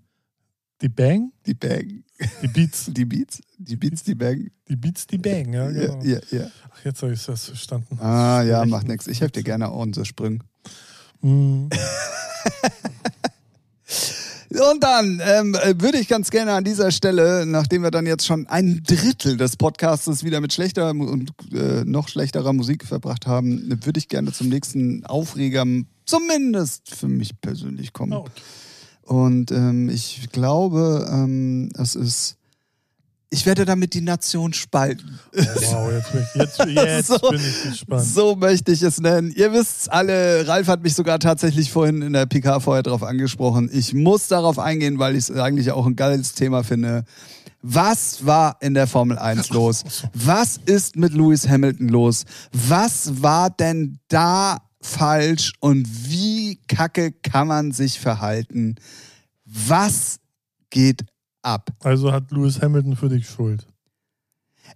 [0.81, 1.33] die Bang?
[1.45, 2.05] Die Bang.
[2.43, 2.87] Die Beats.
[2.93, 3.41] Die Beats?
[3.59, 4.51] Die Beats, die Bang.
[4.69, 6.03] Die Beats, die Bang, ja, Ja, genau.
[6.03, 6.47] ja, ja.
[6.71, 7.99] Ach, jetzt habe ich das verstanden.
[8.01, 9.07] Ah, ja, macht nichts.
[9.07, 10.39] Ich helfe dir gerne auch unsere Sprünge.
[11.21, 11.69] Hm.
[14.51, 18.27] Und dann ähm, äh, würde ich ganz gerne an dieser Stelle, nachdem wir dann jetzt
[18.27, 23.69] schon ein Drittel des Podcastes wieder mit schlechter und äh, noch schlechterer Musik verbracht haben,
[23.85, 25.65] würde ich gerne zum nächsten Aufreger,
[26.11, 28.13] zumindest für mich persönlich kommen.
[28.13, 28.31] Ah, okay.
[29.05, 32.37] Und ähm, ich glaube, ähm, es ist.
[33.33, 35.21] Ich werde damit die Nation spalten.
[35.33, 38.05] Wow, jetzt bin ich, jetzt, jetzt So- bin ich gespannt.
[38.05, 39.33] So möchte ich es nennen.
[39.37, 43.71] Ihr wisst's alle, Ralf hat mich sogar tatsächlich vorhin in der PK vorher drauf angesprochen.
[43.73, 47.05] Ich muss darauf eingehen, weil ich es eigentlich auch ein geiles Thema finde.
[47.63, 49.85] Was war in der Formel 1 los?
[50.13, 52.25] Was ist mit Lewis Hamilton los?
[52.53, 58.77] Was war denn da falsch und wie kacke kann man sich verhalten?
[59.45, 60.21] Was
[60.71, 61.05] geht
[61.43, 61.71] ab?
[61.81, 63.67] Also hat Lewis Hamilton für dich Schuld.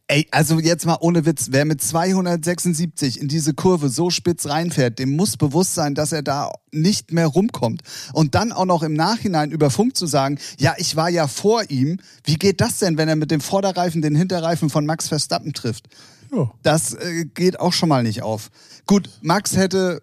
[0.06, 4.98] Ey, also jetzt mal ohne Witz, wer mit 276 in diese Kurve so spitz reinfährt,
[4.98, 7.82] dem muss bewusst sein, dass er da nicht mehr rumkommt.
[8.12, 11.70] Und dann auch noch im Nachhinein über Funk zu sagen, ja, ich war ja vor
[11.70, 12.00] ihm.
[12.24, 15.88] Wie geht das denn, wenn er mit dem Vorderreifen den Hinterreifen von Max Verstappen trifft?
[16.34, 16.50] Ja.
[16.62, 18.50] Das äh, geht auch schon mal nicht auf.
[18.86, 20.02] Gut, Max hätte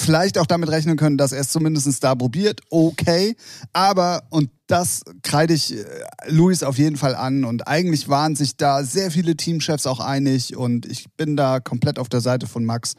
[0.00, 2.60] vielleicht auch damit rechnen können, dass er es zumindest da probiert.
[2.70, 3.34] Okay.
[3.72, 5.84] Aber, und das kreide ich äh,
[6.28, 7.44] Luis auf jeden Fall an.
[7.44, 10.56] Und eigentlich waren sich da sehr viele Teamchefs auch einig.
[10.56, 12.94] Und ich bin da komplett auf der Seite von Max.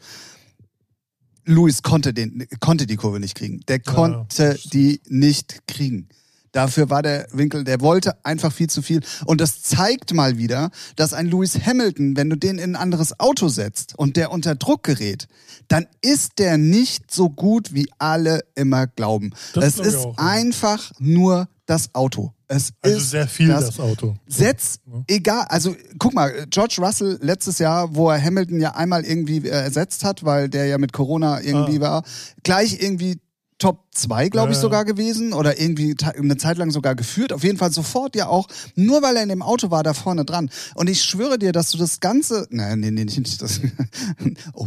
[1.46, 3.60] Luis konnte, den, konnte die Kurve nicht kriegen.
[3.66, 6.08] Der Ja, konnte das- die nicht kriegen.
[6.52, 9.00] Dafür war der Winkel, der wollte einfach viel zu viel.
[9.24, 13.18] Und das zeigt mal wieder, dass ein Lewis Hamilton, wenn du den in ein anderes
[13.20, 15.28] Auto setzt und der unter Druck gerät,
[15.68, 19.30] dann ist der nicht so gut, wie alle immer glauben.
[19.54, 20.24] Das ich ist auch, ja.
[20.24, 22.32] einfach nur das Auto.
[22.48, 24.16] Es Also ist sehr viel das, das, Auto.
[24.26, 25.04] Setz, Ja.
[25.06, 29.50] egal, also guck mal, George Russell letztes Jahr, wo er Hamilton ja einmal irgendwie äh,
[29.50, 31.80] ersetzt hat, weil der ja mit Corona irgendwie Ah.
[31.82, 32.02] war,
[32.42, 33.20] gleich irgendwie
[33.60, 37.32] Top 2, glaube ich, Ja, sogar gewesen oder irgendwie eine Zeit lang sogar geführt.
[37.32, 40.24] Auf jeden Fall sofort ja auch, nur weil er in dem Auto war, da vorne
[40.24, 40.50] dran.
[40.74, 43.60] Und ich schwöre dir, dass du das Ganze, nein, nee, nee, nicht, nicht das.
[44.54, 44.66] oh,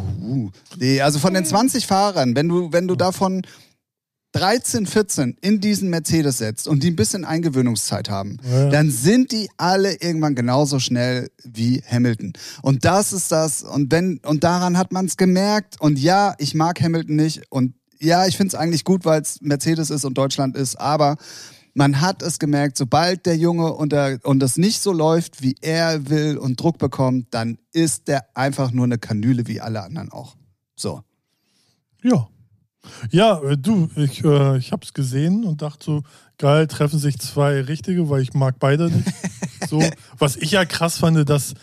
[0.78, 3.42] nee, also von den 20 Fahrern, wenn du, wenn du davon
[4.34, 8.70] 13, 14 in diesen Mercedes setzt und die ein bisschen Eingewöhnungszeit haben, Ja.
[8.70, 12.34] dann sind die alle irgendwann genauso schnell wie Hamilton.
[12.64, 13.62] Und das ist das.
[13.62, 15.80] Und wenn, und daran hat man es gemerkt.
[15.80, 17.44] Und ja, ich mag Hamilton nicht.
[17.50, 21.18] Und ja, ich finde es eigentlich gut, weil es Mercedes ist und Deutschland ist, aber
[21.74, 26.10] man hat es gemerkt, sobald der Junge unter, und das nicht so läuft, wie er
[26.10, 30.36] will und Druck bekommt, dann ist der einfach nur eine Kanüle wie alle anderen auch.
[30.76, 31.02] So.
[32.04, 32.28] Ja.
[33.12, 36.04] Ja, äh, du, ich, äh, ich habe es gesehen und dachte so,
[36.38, 39.08] geil, treffen sich zwei Richtige, weil ich mag beide nicht.
[39.70, 39.82] so,
[40.20, 41.54] was ich ja krass fand, dass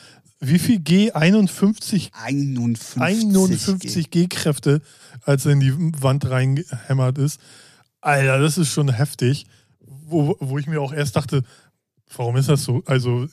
[0.40, 1.12] wie viel G?
[1.12, 3.03] 51, 51.
[3.03, 4.81] 51 G-Kräfte,
[5.22, 7.40] als er in die Wand reingehämmert ist.
[8.00, 9.46] Alter, das ist schon heftig.
[9.80, 11.42] Wo, wo ich mir auch erst dachte,
[12.16, 12.83] warum ist das so?
[12.87, 13.28] Also,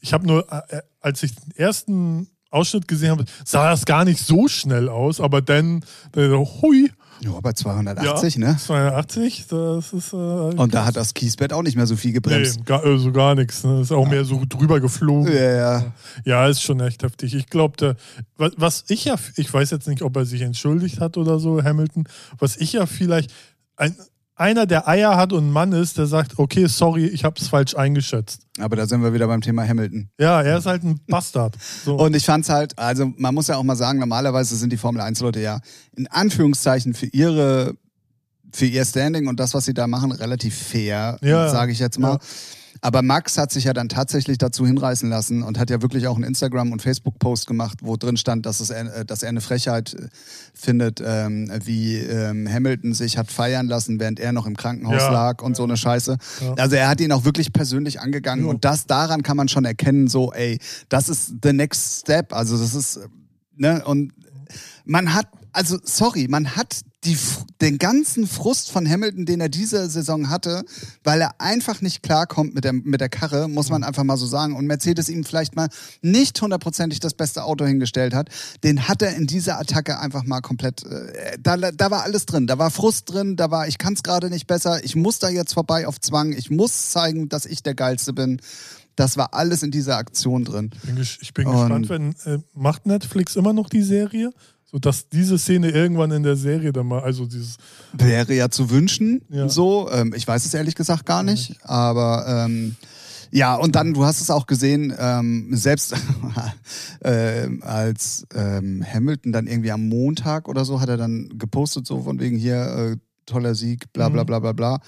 [0.00, 4.20] ich habe nur, äh, als ich den ersten Ausschnitt gesehen habe, sah das gar nicht
[4.20, 5.84] so schnell aus, aber dann,
[6.14, 6.90] äh, hui,
[7.24, 8.56] Ja, bei 280, ne?
[8.58, 10.12] 82, das ist.
[10.12, 12.66] Äh, Und da hat das Kiesbett auch nicht mehr so viel nee, gebremst.
[12.66, 13.64] gar, also gar nichts.
[13.64, 13.80] Ne?
[13.80, 15.32] Ist auch mehr so drüber geflogen.
[15.32, 15.92] Ja, ja.
[16.24, 17.34] Ja, ist schon echt heftig.
[17.34, 17.96] Ich glaube,
[18.36, 21.62] was, was ich ja, ich weiß jetzt nicht, ob er sich entschuldigt hat oder so,
[21.62, 22.04] Hamilton,
[22.38, 23.32] was ich ja vielleicht,
[23.76, 23.96] ein,
[24.36, 27.48] einer, der Eier hat und ein Mann ist, der sagt, okay, sorry, ich habe es
[27.48, 28.42] falsch eingeschätzt.
[28.58, 30.08] Aber da sind wir wieder beim Thema Hamilton.
[30.18, 31.56] Ja, er ist halt ein Bastard.
[31.84, 31.96] So.
[31.96, 35.00] Und ich fand's halt, also man muss ja auch mal sagen, normalerweise sind die Formel
[35.02, 35.60] 1 Leute ja
[35.96, 37.74] in Anführungszeichen für ihre
[38.52, 41.98] für ihr Standing und das, was sie da machen, relativ fair, Ja, sage ich jetzt
[41.98, 42.12] mal.
[42.12, 42.18] ja.
[42.84, 46.16] Aber Max hat sich ja dann tatsächlich dazu hinreißen lassen und hat ja wirklich auch
[46.16, 49.94] einen Instagram- und Facebook-Post gemacht, wo drin stand, dass, es, äh, dass er eine Frechheit
[49.94, 50.08] äh,
[50.52, 55.10] findet, ähm, wie ähm, Hamilton sich hat feiern lassen, während er noch im Krankenhaus Ja,
[55.10, 56.18] lag und so eine Scheiße.
[56.42, 56.54] Ja.
[56.58, 58.50] Also er hat ihn auch wirklich persönlich angegangen Ja.
[58.50, 60.58] und das daran kann man schon erkennen, so, ey,
[60.90, 62.34] das ist the next step.
[62.34, 63.00] Also das ist,
[63.56, 64.12] ne, und
[64.84, 67.18] man hat, also sorry, man hat die,
[67.60, 70.64] den ganzen Frust von Hamilton, den er diese Saison hatte,
[71.02, 74.26] weil er einfach nicht klarkommt mit der, mit der Karre, muss man einfach mal so
[74.26, 74.56] sagen.
[74.56, 75.68] Und Mercedes ihm vielleicht mal
[76.02, 78.28] nicht hundertprozentig das beste Auto hingestellt hat,
[78.62, 82.46] den hat er in dieser Attacke einfach mal komplett, äh, da, da war alles drin.
[82.46, 85.28] Da war Frust drin, da war, ich kann es gerade nicht besser, ich muss da
[85.28, 88.40] jetzt vorbei auf Zwang, ich muss zeigen, dass ich der Geilste bin.
[88.96, 90.70] Das war alles in dieser Aktion drin.
[90.74, 94.30] Ich bin, ges- ich bin Und- gespannt, wenn äh, macht Netflix immer noch die Serie,
[94.64, 97.56] so dass diese Szene irgendwann in der Serie dann mal, also dieses
[97.92, 99.48] Wäre ja zu wünschen, Ja.
[99.48, 99.90] so.
[99.90, 102.76] Ähm, ich weiß es ehrlich gesagt gar nicht, aber ähm,
[103.30, 105.94] ja, und dann, du hast es auch gesehen, ähm, selbst
[107.02, 112.02] ähm, als ähm, Hamilton dann irgendwie am Montag oder so hat er dann gepostet, so
[112.02, 112.56] von wegen hier,
[112.92, 114.26] äh, toller Sieg, bla bla Mhm.
[114.26, 114.80] bla bla bla.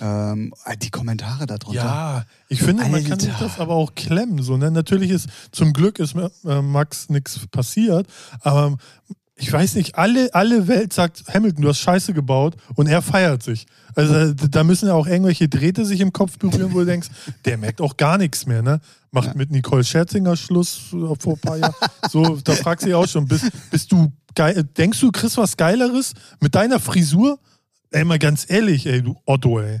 [0.00, 1.74] Ähm, die Kommentare darunter.
[1.84, 3.44] Ja, ich finde, man kann sich Alter.
[3.44, 4.42] das aber auch klemmen.
[4.42, 4.70] So, ne?
[4.70, 8.06] Natürlich ist zum Glück ist äh, Max nichts passiert,
[8.40, 8.76] aber
[9.42, 13.42] ich weiß nicht, alle, alle Welt sagt, Hamilton, du hast Scheiße gebaut und er feiert
[13.42, 13.66] sich.
[13.94, 17.08] Also äh, da müssen ja auch irgendwelche Drähte sich im Kopf berühren, wo du denkst,
[17.46, 18.80] der merkt auch gar nichts mehr, ne?
[19.12, 19.34] Macht Ja.
[19.34, 21.74] mit Nicole Scherzinger Schluss äh, vor ein paar Jahren.
[22.10, 25.56] So, da fragst du dich auch schon, bist, bist du geil, denkst du, kriegst was
[25.56, 27.38] Geileres mit deiner Frisur?
[27.92, 29.80] Ey, mal ganz ehrlich, ey, du Otto, ey.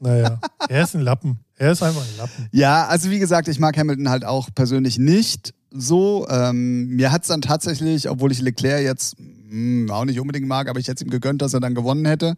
[0.00, 1.38] Naja, er ist ein Lappen.
[1.56, 2.48] Er ist einfach ein Lappen.
[2.52, 6.26] Ja, also wie gesagt, ich mag Hamilton halt auch persönlich nicht so.
[6.28, 9.16] Ähm, mir hat es dann tatsächlich, obwohl ich Leclerc jetzt
[9.48, 12.04] mh, auch nicht unbedingt mag, aber ich hätte es ihm gegönnt, dass er dann gewonnen
[12.06, 12.36] hätte.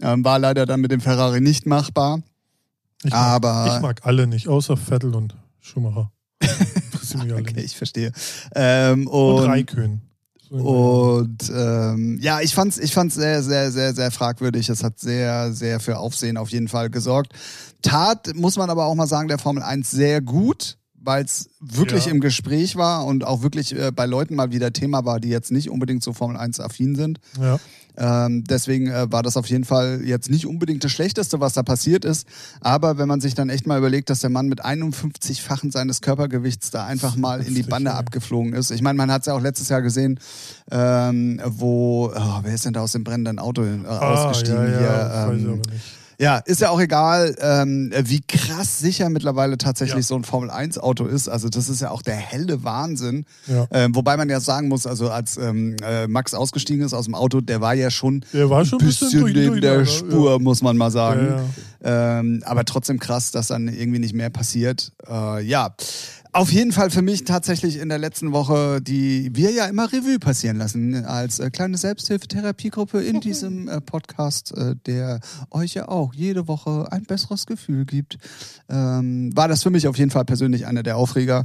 [0.00, 2.20] Ähm, war leider dann mit dem Ferrari nicht machbar.
[3.04, 6.10] Ich mag, Aber- ich mag alle nicht, außer Vettel und Schumacher.
[7.14, 8.10] Okay, ich verstehe.
[8.54, 10.00] Ähm, Und, und Raikön.
[10.60, 14.68] Und ähm, ja, ich fand's, ich fand's sehr, sehr, sehr, sehr fragwürdig.
[14.68, 17.32] Es hat sehr, sehr für Aufsehen auf jeden Fall gesorgt.
[17.80, 22.06] Tat, muss man aber auch mal sagen, der Formel 1 sehr gut, weil es wirklich
[22.06, 22.12] Ja.
[22.12, 25.50] im Gespräch war und auch wirklich äh, bei Leuten mal wieder Thema war, die jetzt
[25.52, 27.20] nicht unbedingt so Formel 1 affin sind.
[27.40, 27.58] Ja.
[27.94, 31.62] Ähm, deswegen äh, war das auf jeden Fall jetzt nicht unbedingt das Schlechteste, was da
[31.62, 32.26] passiert ist.
[32.62, 36.70] Aber wenn man sich dann echt mal überlegt, dass der Mann mit 51-fachen seines Körpergewichts
[36.70, 38.70] da einfach mal in die Bande abgeflogen ist.
[38.70, 40.18] Ich meine, man hat es ja auch letztes Jahr gesehen,
[40.70, 44.70] ähm, wo, oh, wer ist denn da aus dem brennenden Auto äh, ausgestiegen ah, ja,
[44.70, 44.88] ja, hier?
[44.88, 45.82] weiß ich Ähm, aber nicht.
[46.18, 50.02] Ja, ist ja auch egal, ähm, wie krass sicher mittlerweile tatsächlich Ja.
[50.02, 51.28] so ein Formel-1-Auto ist.
[51.28, 53.24] Also das ist ja auch der helle Wahnsinn.
[53.46, 53.66] Ja.
[53.70, 57.14] Ähm, wobei man ja sagen muss, also als ähm, äh, Max ausgestiegen ist aus dem
[57.14, 59.78] Auto, der war ja schon Der war schon ein bisschen, bisschen durch, neben durch, der
[59.78, 61.26] ja, Spur, muss man mal sagen.
[61.28, 61.36] Ja,
[61.84, 62.20] ja.
[62.20, 64.92] Ähm, aber trotzdem krass, dass dann irgendwie nicht mehr passiert.
[65.08, 65.74] Äh, ja.
[66.34, 70.18] Auf jeden Fall für mich tatsächlich in der letzten Woche, die wir ja immer Revue
[70.18, 76.14] passieren lassen, als äh, kleine Selbsthilfetherapiegruppe in diesem äh, Podcast, äh, der euch ja auch
[76.14, 78.16] jede Woche ein besseres Gefühl gibt,
[78.70, 81.44] ähm, war das für mich auf jeden Fall persönlich einer der Aufreger.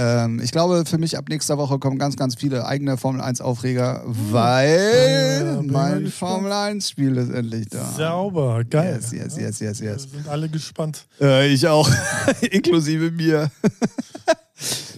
[0.00, 3.40] Ähm, ich glaube, für mich ab nächster Woche kommen ganz, ganz viele eigene Formel 1
[3.40, 6.06] Aufreger, weil Ja, mal mein.
[6.06, 7.84] Formel 1 Spiel ist endlich da.
[7.84, 9.00] Sauber, geil.
[9.00, 10.02] Yes, yes, yes, yes, Wir yes.
[10.04, 11.04] sind alle gespannt.
[11.20, 11.90] Äh, ich auch,
[12.52, 13.50] inklusive mir.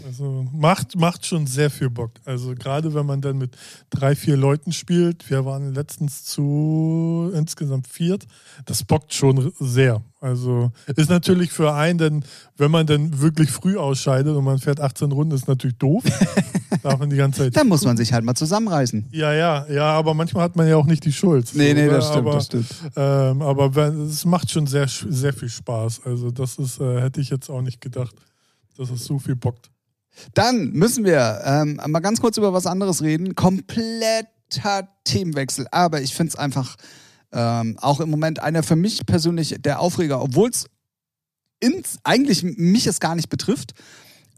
[0.07, 2.13] Also macht, macht schon sehr viel Bock.
[2.25, 3.57] Also gerade wenn man dann mit
[3.91, 8.27] drei, vier Leuten spielt, wir waren letztens zu insgesamt viert,
[8.65, 10.03] das bockt schon sehr.
[10.21, 12.25] Also ist natürlich für einen, denn
[12.57, 16.05] wenn man dann wirklich früh ausscheidet und man fährt 18 Runden, ist natürlich doof.
[16.83, 17.57] Darf man die ganze Zeit.
[17.57, 19.09] Da muss man sich halt mal zusammenreißen.
[19.13, 21.51] Ja, ja, ja, aber manchmal hat man ja auch nicht die Schuld.
[21.55, 22.67] Nee, nee, das stimmt, aber, das stimmt.
[22.97, 26.03] Ähm, aber es macht schon sehr, sehr viel Spaß.
[26.05, 28.15] Also das ist, äh, hätte ich jetzt auch nicht gedacht,
[28.81, 29.71] dass es so viel bockt.
[30.35, 33.35] Dann müssen wir ähm, mal ganz kurz über was anderes reden.
[33.35, 35.67] Kompletter Themenwechsel.
[35.71, 36.77] Aber ich finde es einfach
[37.33, 40.65] ähm, auch im Moment einer für mich persönlich der Aufreger, obwohl es
[42.05, 43.75] eigentlich mich es gar nicht betrifft.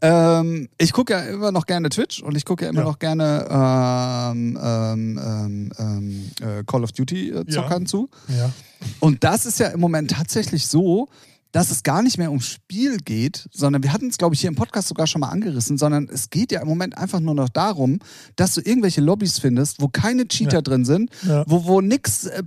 [0.01, 2.85] Ähm, ich gucke ja immer noch gerne Twitch und ich gucke ja immer Ja.
[2.87, 8.09] noch gerne ähm, ähm, ähm, äh, Call of Duty äh, Zockern zu.
[8.27, 8.51] Ja.
[8.99, 11.07] Und das ist ja im Moment tatsächlich so,
[11.53, 14.49] dass es gar nicht mehr ums Spiel geht, sondern wir hatten es, glaube ich, hier
[14.49, 17.47] im Podcast sogar schon mal angerissen, sondern es geht ja im Moment einfach nur noch
[17.47, 17.99] darum,
[18.35, 20.61] dass du irgendwelche Lobbys findest, wo keine Cheater Ja.
[20.61, 21.45] drin sind, Ja.
[21.47, 22.43] wo, wo nix, äh,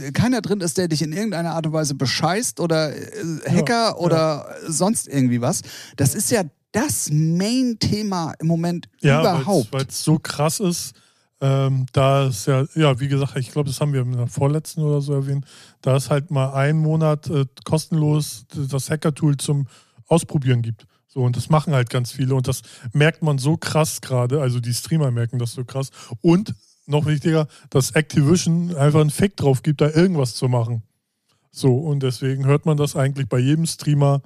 [0.00, 3.00] äh, keiner drin ist, der dich in irgendeiner Art und Weise bescheißt oder äh,
[3.48, 3.96] Hacker Ja.
[3.96, 5.60] oder sonst irgendwie was.
[5.96, 9.72] Das ist ja das Main-Thema im Moment überhaupt.
[9.72, 10.92] weil es so krass ist.
[11.40, 14.82] Ähm, da ist ja, ja, wie gesagt, ich glaube, das haben wir in der vorletzten
[14.82, 15.44] oder so erwähnt.
[15.82, 19.68] Da es halt mal einen Monat äh, kostenlos das Hacker-Tool zum
[20.08, 20.86] Ausprobieren gibt.
[21.06, 22.34] So, und das machen halt ganz viele.
[22.34, 24.40] Und das merkt man so krass gerade.
[24.40, 25.90] Also die Streamer merken das so krass.
[26.20, 26.54] Und
[26.86, 30.82] noch wichtiger, dass Activision einfach einen Fake drauf gibt, da irgendwas zu machen.
[31.50, 34.22] So, und deswegen hört man das eigentlich bei jedem Streamer,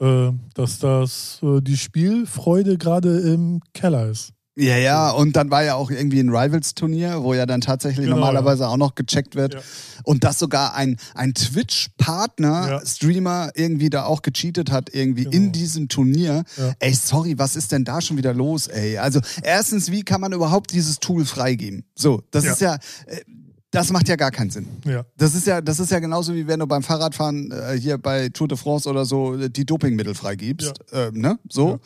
[0.00, 4.32] äh, dass das äh, die Spielfreude gerade im Keller ist.
[4.60, 8.16] Ja, ja, und dann war ja auch irgendwie ein Rivals-Turnier, wo ja dann tatsächlich Genau,
[8.16, 9.54] normalerweise auch noch gecheckt wird.
[9.54, 9.60] Ja.
[10.02, 12.86] Und dass sogar ein, ein Twitch-Partner, Ja.
[12.86, 15.36] Streamer, irgendwie da auch gecheatet hat, irgendwie Genau.
[15.36, 16.42] in diesem Turnier.
[16.56, 16.72] Ja.
[16.80, 18.98] Ey, sorry, was ist denn da schon wieder los, ey?
[18.98, 21.84] Also, erstens, wie kann man überhaupt dieses Tool freigeben?
[21.94, 22.52] So, das Ja.
[22.52, 22.74] ist ja.
[23.06, 23.20] äh,
[23.70, 24.66] Das macht ja gar keinen Sinn.
[24.86, 25.04] Ja.
[25.18, 28.30] Das ist ja, das ist ja genauso wie wenn du beim Fahrradfahren äh, hier bei
[28.30, 30.72] Tour de France oder so äh, die Dopingmittel freigibst.
[30.90, 31.38] Ähm, ne?
[31.50, 31.78] So.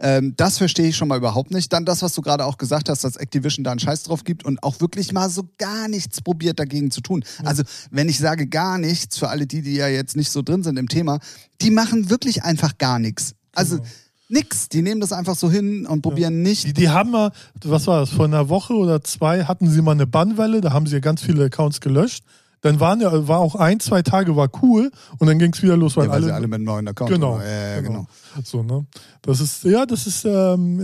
[0.00, 1.72] Ähm, das verstehe ich schon mal überhaupt nicht.
[1.72, 4.44] Dann das, was du gerade auch gesagt hast, dass Activision da einen Scheiß drauf gibt
[4.44, 7.24] und auch wirklich mal so gar nichts probiert dagegen zu tun.
[7.44, 10.62] Also, wenn ich sage gar nichts, für alle die, die ja jetzt nicht so drin
[10.62, 11.18] sind im Thema,
[11.60, 13.34] die machen wirklich einfach gar nichts.
[13.54, 13.88] Also, Genau.
[14.28, 14.68] nix.
[14.68, 16.64] Die nehmen das einfach so hin und probieren nicht.
[16.66, 17.32] Die, die haben mal,
[17.64, 20.86] was war das, vor einer Woche oder zwei hatten sie mal eine Bannwelle, da haben
[20.86, 22.24] sie ja ganz viele Accounts gelöscht.
[22.62, 25.76] Dann waren ja, war auch ein, zwei Tage war cool und dann ging es wieder
[25.76, 28.06] los, weil Ja, weil alle, sie alle mit einem neuen Account Genau, Ja, ja, genau.
[28.42, 28.86] So, ne?
[29.22, 30.80] Das ist, ja, das ist, ähm,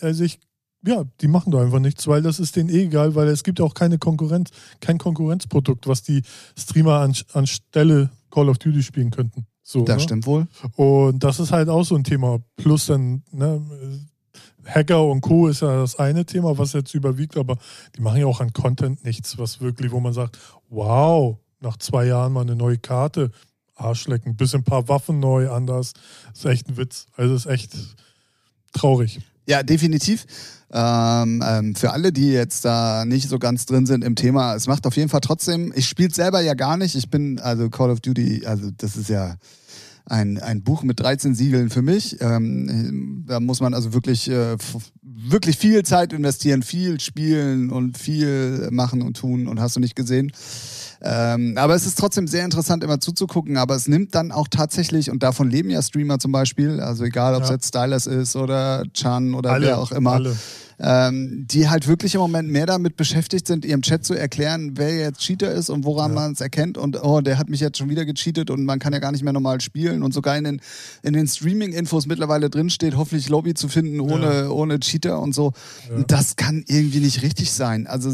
[0.00, 0.38] also ich,
[0.86, 3.60] ja, die machen da einfach nichts, weil das ist denen eh egal, weil es gibt
[3.60, 6.22] auch keine Konkurrenz, kein Konkurrenzprodukt, was die
[6.56, 9.46] Streamer an, anstelle Call of Duty spielen könnten.
[9.62, 10.02] So, Das ne?
[10.02, 10.46] stimmt wohl.
[10.76, 12.38] Und das ist halt auch so ein Thema.
[12.56, 13.60] Plus dann, ne,
[14.74, 15.48] Hacker und Co.
[15.48, 17.56] ist ja das eine Thema, was jetzt überwiegt, aber
[17.96, 22.06] die machen ja auch an Content nichts, was wirklich, wo man sagt, wow, nach zwei
[22.06, 23.30] Jahren mal eine neue Karte,
[23.74, 25.92] Arschlecken, bisschen ein paar Waffen neu, anders.
[26.32, 27.06] ist echt ein Witz.
[27.16, 27.72] Also ist echt
[28.72, 29.20] traurig.
[29.46, 30.26] Ja, definitiv.
[30.72, 34.68] Ähm, ähm, für alle, die jetzt da nicht so ganz drin sind im Thema, es
[34.68, 36.94] macht auf jeden Fall trotzdem, ich spiele selber ja gar nicht.
[36.94, 39.36] Ich bin, also Call of Duty, also das ist ja,
[40.06, 42.16] ein, ein Buch mit 13 Siegeln für mich.
[42.20, 44.56] Ähm, da muss man also wirklich, äh,
[45.02, 49.96] wirklich viel Zeit investieren, viel spielen und viel machen und tun und hast du nicht
[49.96, 50.32] gesehen.
[51.02, 53.56] Ähm, aber es ist trotzdem sehr interessant, immer zuzugucken.
[53.56, 57.34] Aber es nimmt dann auch tatsächlich, und davon leben ja Streamer zum Beispiel, also egal
[57.34, 57.54] ob es ja.
[57.54, 60.12] jetzt Stylus ist oder Chan oder alle, wer auch immer.
[60.12, 60.36] Alle
[60.82, 64.96] ähm, die halt wirklich im Moment mehr damit beschäftigt sind, ihrem Chat zu erklären, wer
[64.96, 66.20] jetzt Cheater ist und woran ja.
[66.20, 68.94] man es erkennt und oh, der hat mich jetzt schon wieder gecheatet und man kann
[68.94, 70.60] ja gar nicht mehr normal spielen und sogar in den,
[71.02, 74.48] in den Streaming-Infos mittlerweile drinsteht, hoffentlich Lobby zu finden ohne, ja.
[74.48, 75.52] ohne Cheater und so.
[75.90, 76.02] Ja.
[76.04, 77.86] Das kann irgendwie nicht richtig sein.
[77.86, 78.10] Also,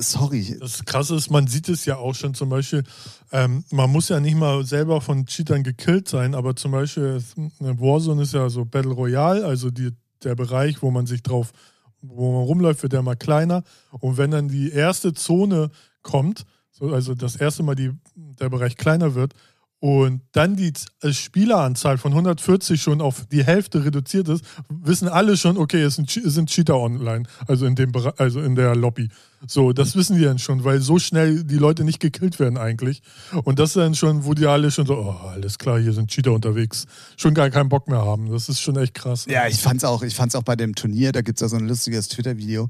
[0.00, 0.56] sorry.
[0.58, 2.82] Das Krasse ist, man sieht es ja auch schon zum Beispiel,
[3.30, 7.22] ähm, man muss ja nicht mal selber von Cheatern gekillt sein, aber zum Beispiel
[7.60, 9.90] Warzone ist ja so Battle Royale, also die,
[10.24, 11.52] der Bereich, wo man sich drauf
[12.02, 13.62] wo man rumläuft, wird der mal kleiner.
[14.00, 15.70] Und wenn dann die erste Zone
[16.02, 19.34] kommt, so, also das erste Mal die, der Bereich kleiner wird,
[19.80, 25.38] und dann die äh, Spieleranzahl von 140 schon auf die Hälfte reduziert ist, wissen alle
[25.38, 29.08] schon, okay, es sind, es sind Cheater online, also in dem also in der Lobby.
[29.46, 33.00] So, das wissen die dann schon, weil so schnell die Leute nicht gekillt werden eigentlich.
[33.44, 36.10] Und das ist dann schon, wo die alle schon so, oh, alles klar, hier sind
[36.10, 38.30] Cheater unterwegs, schon gar keinen Bock mehr haben.
[38.30, 39.24] Das ist schon echt krass.
[39.30, 41.66] Ja, ich fand's auch, ich fand's auch bei dem Turnier, da gibt's ja so ein
[41.66, 42.68] lustiges Twitter-Video,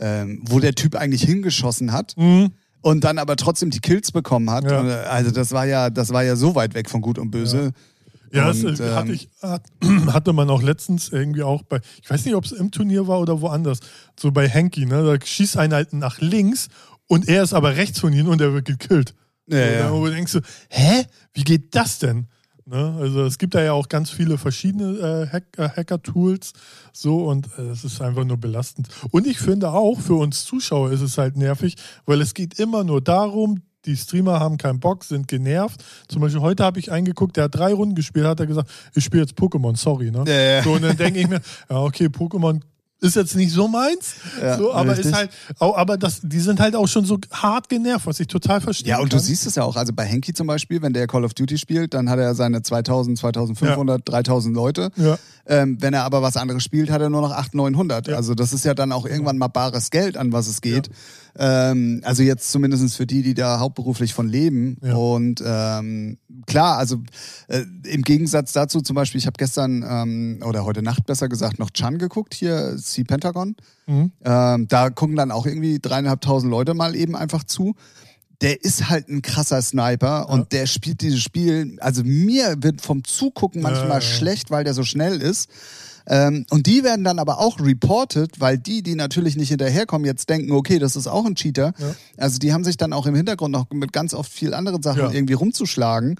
[0.00, 2.14] ähm, wo der Typ eigentlich hingeschossen hat.
[2.18, 2.52] Mhm
[2.82, 4.64] und dann aber trotzdem die Kills bekommen hat.
[4.64, 4.86] Ja.
[4.86, 7.62] Äh, also das war ja, das war ja so weit weg von Gut und Böse.
[7.64, 7.70] Ja.
[8.34, 9.28] Ja, und, das ähm, hatte, ich,
[10.06, 13.20] hatte man auch letztens irgendwie auch bei, ich weiß nicht, ob es im Turnier war
[13.20, 13.80] oder woanders,
[14.18, 15.02] so bei Henky, ne?
[15.04, 16.68] Da schießt einer halt nach links
[17.08, 19.14] und er ist aber rechts von ihm und er wird gekillt.
[19.46, 19.92] Ja, so, ja.
[19.92, 20.40] Wo du denkst so,
[20.70, 21.04] hä?
[21.34, 22.26] Wie geht das denn?
[22.66, 22.96] Ne?
[23.00, 26.52] Also es gibt da ja auch ganz viele verschiedene äh, Hack äh, Hacker-Tools
[26.92, 28.88] so und äh, es ist einfach nur belastend.
[29.10, 32.84] Und ich finde auch, für uns Zuschauer ist es halt nervig, weil es geht immer
[32.84, 35.84] nur darum, die Streamer haben keinen Bock, sind genervt.
[36.06, 39.04] Zum Beispiel heute habe ich eingeguckt, der hat drei Runden gespielt, hat er gesagt, ich
[39.04, 40.10] spiele jetzt Pokémon, sorry.
[40.10, 40.24] Ne?
[40.26, 40.62] Ja, ja.
[40.62, 42.60] So, und dann denke ich mir, ja, okay, Pokémon
[43.02, 45.06] ist jetzt nicht so meins, ja, so, aber richtig.
[45.06, 48.60] ist halt, aber das, die sind halt auch schon so hart genervt, was ich total
[48.60, 48.90] verstehe.
[48.90, 49.18] Ja, und kann.
[49.18, 51.58] du siehst es ja auch, also bei Henky zum Beispiel, wenn der Call of Duty
[51.58, 54.02] spielt, dann hat er seine 2000, 2500, ja.
[54.04, 54.90] 3000 Leute.
[54.96, 55.18] Ja.
[55.44, 58.08] Ähm, wenn er aber was anderes spielt, hat er nur noch 800, 900.
[58.08, 58.16] Ja.
[58.16, 60.88] Also das ist ja dann auch irgendwann mal bares Geld, an was es geht.
[61.38, 64.76] Ähm, also jetzt zumindest für die, die da hauptberuflich von leben.
[64.76, 67.02] Und ähm, klar, also
[67.48, 71.58] äh, im Gegensatz dazu zum Beispiel, ich habe gestern ähm, oder heute Nacht besser gesagt
[71.58, 73.56] noch Chan geguckt, hier Sea Pentagon.
[73.86, 74.12] Mhm.
[74.24, 77.74] Ähm, da gucken dann auch irgendwie dreieinhalbtausend Leute mal eben einfach zu.
[78.42, 80.22] Der ist halt ein krasser Sniper ja.
[80.22, 81.76] und der spielt dieses Spiel.
[81.80, 85.48] Also mir wird vom Zugucken manchmal ja, ja, schlecht, weil der so schnell ist.
[86.06, 90.28] Ähm, und die werden dann aber auch reported, weil die, die natürlich nicht hinterherkommen, jetzt
[90.28, 91.74] denken, okay, das ist auch ein Cheater.
[91.78, 91.94] Ja.
[92.16, 95.00] Also die haben sich dann auch im Hintergrund noch mit ganz oft viel anderen Sachen
[95.00, 95.10] ja.
[95.10, 96.16] irgendwie rumzuschlagen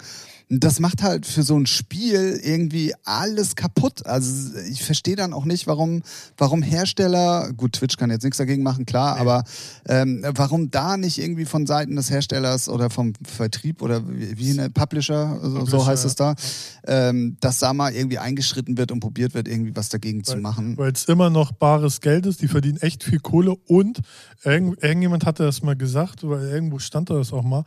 [0.59, 4.05] das macht halt für so ein Spiel irgendwie alles kaputt.
[4.05, 6.03] Also ich verstehe dann auch nicht, warum,
[6.37, 9.21] warum Hersteller, gut, Twitch kann jetzt nichts dagegen machen, klar, nee.
[9.21, 9.43] aber
[9.87, 14.69] ähm, warum da nicht irgendwie von Seiten des Herstellers oder vom Vertrieb oder wie, eine
[14.69, 16.35] Publisher, so, Publisher, so heißt es da,
[16.85, 20.37] ähm, dass da mal irgendwie eingeschritten wird und probiert wird, irgendwie was dagegen weil, zu
[20.37, 20.77] machen.
[20.77, 24.01] Weil es immer noch bares Geld ist, die verdienen echt viel Kohle und
[24.43, 27.63] irgend, irgendjemand hatte das mal gesagt, weil irgendwo stand da das auch mal,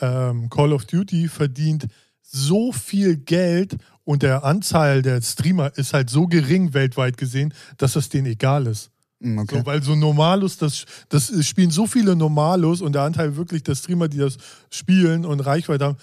[0.00, 1.86] ähm, Call of Duty verdient
[2.30, 7.96] so viel Geld und der Anzahl der Streamer ist halt so gering weltweit gesehen, dass
[7.96, 8.90] es denen egal ist.
[9.20, 9.58] Mm, okay.
[9.58, 13.74] So, weil so Normalos, das, das spielen so viele Normalos und der Anteil wirklich der
[13.74, 14.38] Streamer, die das
[14.70, 15.98] spielen und Reichweite haben,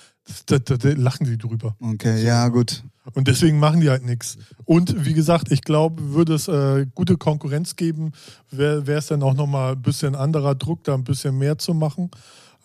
[0.46, 1.76] da, da, da lachen die drüber.
[1.80, 2.84] Okay, ja, gut.
[3.14, 4.38] Und deswegen machen die halt nichts.
[4.66, 8.12] Und wie gesagt, ich glaube, würde es äh, gute Konkurrenz geben,
[8.52, 12.12] wäre es dann auch nochmal ein bisschen anderer Druck, da ein bisschen mehr zu machen.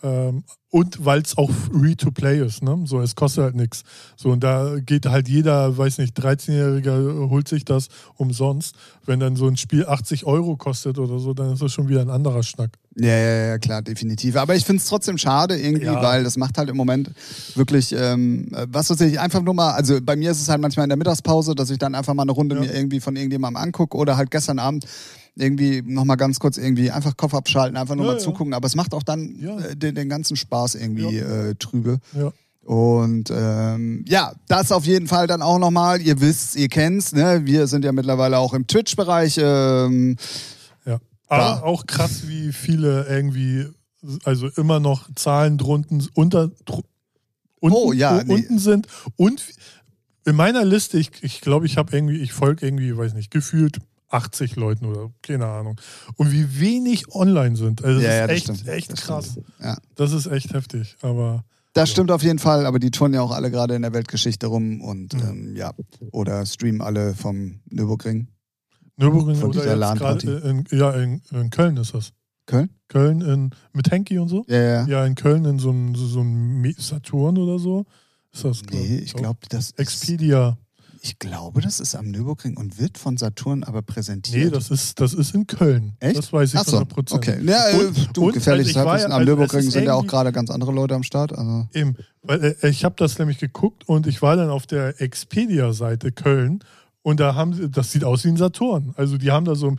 [0.02, 2.80] Ähm, und weil es auch free-to-play ist, ne?
[2.86, 3.82] So, es kostet halt nichts.
[4.16, 8.74] So, und da geht halt jeder, weiß nicht, 13-Jähriger holt sich das umsonst.
[9.04, 12.00] Wenn dann so ein Spiel 80 Euro kostet oder so, dann ist das schon wieder
[12.00, 12.70] ein anderer Schnack.
[12.96, 14.36] Ja, ja, ja, klar, definitiv.
[14.36, 16.02] Aber ich finde es trotzdem schade irgendwie, ja.
[16.02, 17.10] weil das macht halt im Moment
[17.54, 20.84] wirklich, ähm, was weiß ich, einfach nur mal, also bei mir ist es halt manchmal
[20.84, 22.62] in der Mittagspause, dass ich dann einfach mal eine Runde ja.
[22.62, 24.86] mir irgendwie von irgendjemandem angucke oder halt gestern Abend
[25.34, 28.24] irgendwie nochmal ganz kurz irgendwie einfach Kopf abschalten, einfach nur ja, mal ja.
[28.24, 28.54] zugucken.
[28.54, 29.58] Aber es macht auch dann ja.
[29.58, 32.00] äh, den, den, ganzen Spaß irgendwie äh, trübe.
[32.64, 36.00] Und ähm, ja, das auf jeden Fall dann auch nochmal.
[36.00, 37.40] Ihr wisst, ihr kennt's, ne?
[37.44, 39.38] Wir sind ja mittlerweile auch im Twitch-Bereich.
[39.42, 40.16] Ähm,
[40.86, 40.98] ja.
[41.26, 43.66] Aber auch krass, wie viele irgendwie,
[44.24, 46.84] also immer noch Zahlen drunten, unter, dr
[47.58, 48.34] unten, oh, ja, nee.
[48.34, 48.86] unten sind.
[49.16, 49.42] Und
[50.24, 53.30] in meiner Liste, ich glaube, ich, glaub, ich habe irgendwie, ich folge irgendwie, weiß nicht,
[53.30, 53.78] gefühlt
[54.12, 55.80] 80 Leuten oder keine Ahnung.
[56.16, 57.82] Und wie wenig online sind.
[57.84, 59.38] Also das ja, ist ja, das echt, echt das krass.
[59.60, 59.76] Ja.
[59.94, 60.96] Das ist echt heftig.
[61.02, 63.92] Aber Das stimmt auf jeden Fall, aber die touren ja auch alle gerade in der
[63.94, 65.20] Weltgeschichte rum und Mhm.
[65.28, 65.72] ähm, ja,
[66.10, 68.28] oder streamen alle vom Nürburgring.
[68.96, 72.12] Nürburgring Von oder jetzt gerade in, ja, in, in Köln ist das.
[72.46, 72.70] Köln?
[72.88, 74.44] Köln in, mit Henki und so?
[74.48, 74.86] Ja, ja.
[74.86, 76.24] Ja, in Köln in so einem so, so
[76.78, 77.86] Saturn oder so.
[78.32, 80.58] Ist das, Nee, ich glaube, das ist, Expedia.
[81.04, 84.44] Ich glaube, das ist am Nürburgring und wird von Saturn aber präsentiert.
[84.44, 85.94] Nee, das ist, das ist in Köln.
[85.98, 86.16] Echt?
[86.16, 87.12] Das weiß ich Achso, 100%.
[87.12, 87.38] okay.
[87.42, 89.12] Ja, äh, Und- du, und, gefährliches also Halbwissen.
[89.12, 91.36] Am also Nürburgring sind ja auch gerade ganz andere Leute am Start.
[91.36, 91.66] Also.
[91.74, 96.12] Eben, weil äh, ich habe das nämlich geguckt und ich war dann auf der Expedia-Seite
[96.12, 96.60] Köln
[97.02, 98.94] und da haben sie, das sieht aus wie ein Saturn.
[98.96, 99.74] Also die haben da so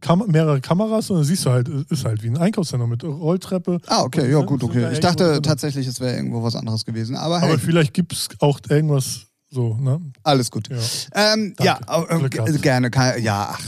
[0.00, 3.80] Kam mehrere Kameras und dann siehst du halt, ist halt wie ein Einkaufszentrum mit Rolltreppe.
[3.86, 4.92] Ah, okay, ja, gut, okay.
[4.92, 7.16] Ich dachte tatsächlich, es wäre irgendwo was anderes gewesen.
[7.16, 10.00] Aber Aber hey, vielleicht gibt es auch irgendwas so, ne?
[10.22, 10.68] alles gut.
[10.68, 11.32] Ja.
[11.32, 12.90] Ähm, ja, äh, gerne.
[12.90, 13.60] Kann, ja, ach,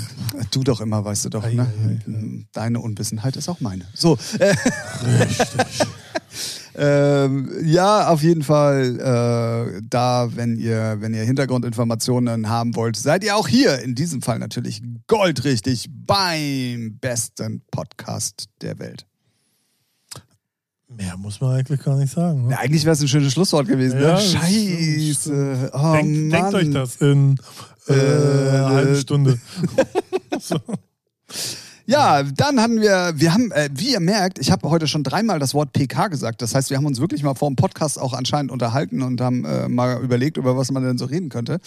[0.52, 1.44] du doch immer, weißt du doch.
[1.44, 1.66] Ei, Ne?
[2.06, 3.84] ei, ei, Deine Unwissenheit ist auch meine.
[3.92, 4.54] So, äh,
[5.04, 5.48] Richtig.
[6.76, 8.98] ähm, ja, auf jeden Fall.
[9.00, 13.80] Äh, da, wenn ihr, wenn ihr Hintergrundinformationen haben wollt, seid ihr auch hier.
[13.80, 19.06] In diesem Fall natürlich goldrichtig beim besten Podcast der Welt.
[20.96, 22.46] Mehr muss man eigentlich gar nicht sagen.
[22.46, 22.52] Ne?
[22.52, 24.00] Ja, eigentlich wäre es ein schönes Schlusswort gewesen.
[24.00, 24.20] Ja, ne?
[24.20, 25.70] Scheiße.
[25.72, 27.36] Oh, denkt, denkt euch das in
[27.88, 29.38] äh, einer Äh, halben Stunde.
[30.40, 30.56] so.
[31.86, 35.38] Ja, dann hatten wir, wir haben, äh, wie ihr merkt, ich habe heute schon dreimal
[35.38, 36.40] das Wort PK gesagt.
[36.40, 39.44] Das heißt, wir haben uns wirklich mal vor dem Podcast auch anscheinend unterhalten und haben
[39.44, 41.58] äh, mal überlegt, über was man denn so reden könnte.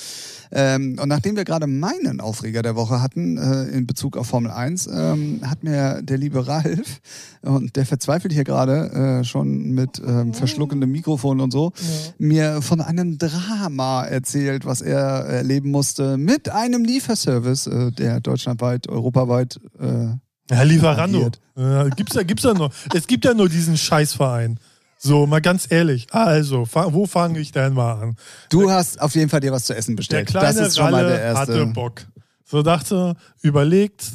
[0.51, 4.51] Ähm, und nachdem wir gerade meinen Aufreger der Woche hatten, äh, in Bezug auf Formel
[4.51, 7.01] 1, ähm, hat mir der liebe Ralf,
[7.45, 11.73] und der verzweifelt hier gerade äh, schon mit ähm, verschluckendem Mikrofon und so,
[12.17, 18.87] mir von einem Drama erzählt, was er erleben musste mit einem Lieferservice, äh, der deutschlandweit,
[18.87, 20.04] europaweit äh,
[20.51, 21.31] Ja, Lieferando.
[21.57, 22.69] Äh, gibt's ja, gibt's ja nur.
[22.93, 24.59] Es gibt ja nur diesen Scheißverein.
[24.97, 26.07] So, mal ganz ehrlich.
[26.11, 28.15] Also, fa wo fange ich denn mal an?
[28.49, 30.27] Du hast auf jeden Fall dir was zu essen Der bestellt.
[30.29, 31.65] kleine das ist schon mal der Ralle hatte erste.
[31.73, 32.05] Bock.
[32.43, 34.05] So dachte, überlegt,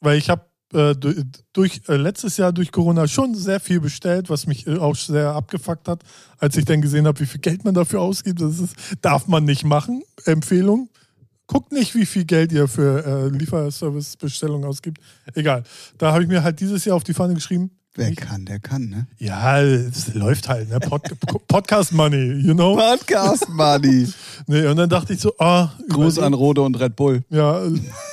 [0.00, 4.30] weil ich habe äh, du- durch äh, letztes Jahr durch Corona schon sehr viel bestellt,
[4.30, 6.02] was mich äh, auch sehr abgefuckt hat,
[6.38, 8.40] als ich dann gesehen habe, wie viel Geld man dafür ausgibt.
[8.40, 10.02] Das ist, darf man nicht machen.
[10.26, 10.88] Empfehlung.
[11.50, 14.98] Guckt nicht, wie viel Geld ihr für äh, Lieferservice-Bestellungen ausgibt.
[15.34, 15.64] Egal.
[15.98, 17.72] Da habe ich mir halt dieses Jahr auf die Fahne geschrieben.
[17.96, 19.08] Wer kann, der kann, ne?
[19.18, 20.78] Ja, es läuft halt, ne?
[20.78, 21.02] Pod
[21.48, 22.76] Podcast Money, you know?
[22.76, 24.06] Podcast Money.
[24.46, 27.24] Nee, und dann dachte ich so, ah, Gruß überleg- an Rode und Red Bull.
[27.30, 27.60] Ja,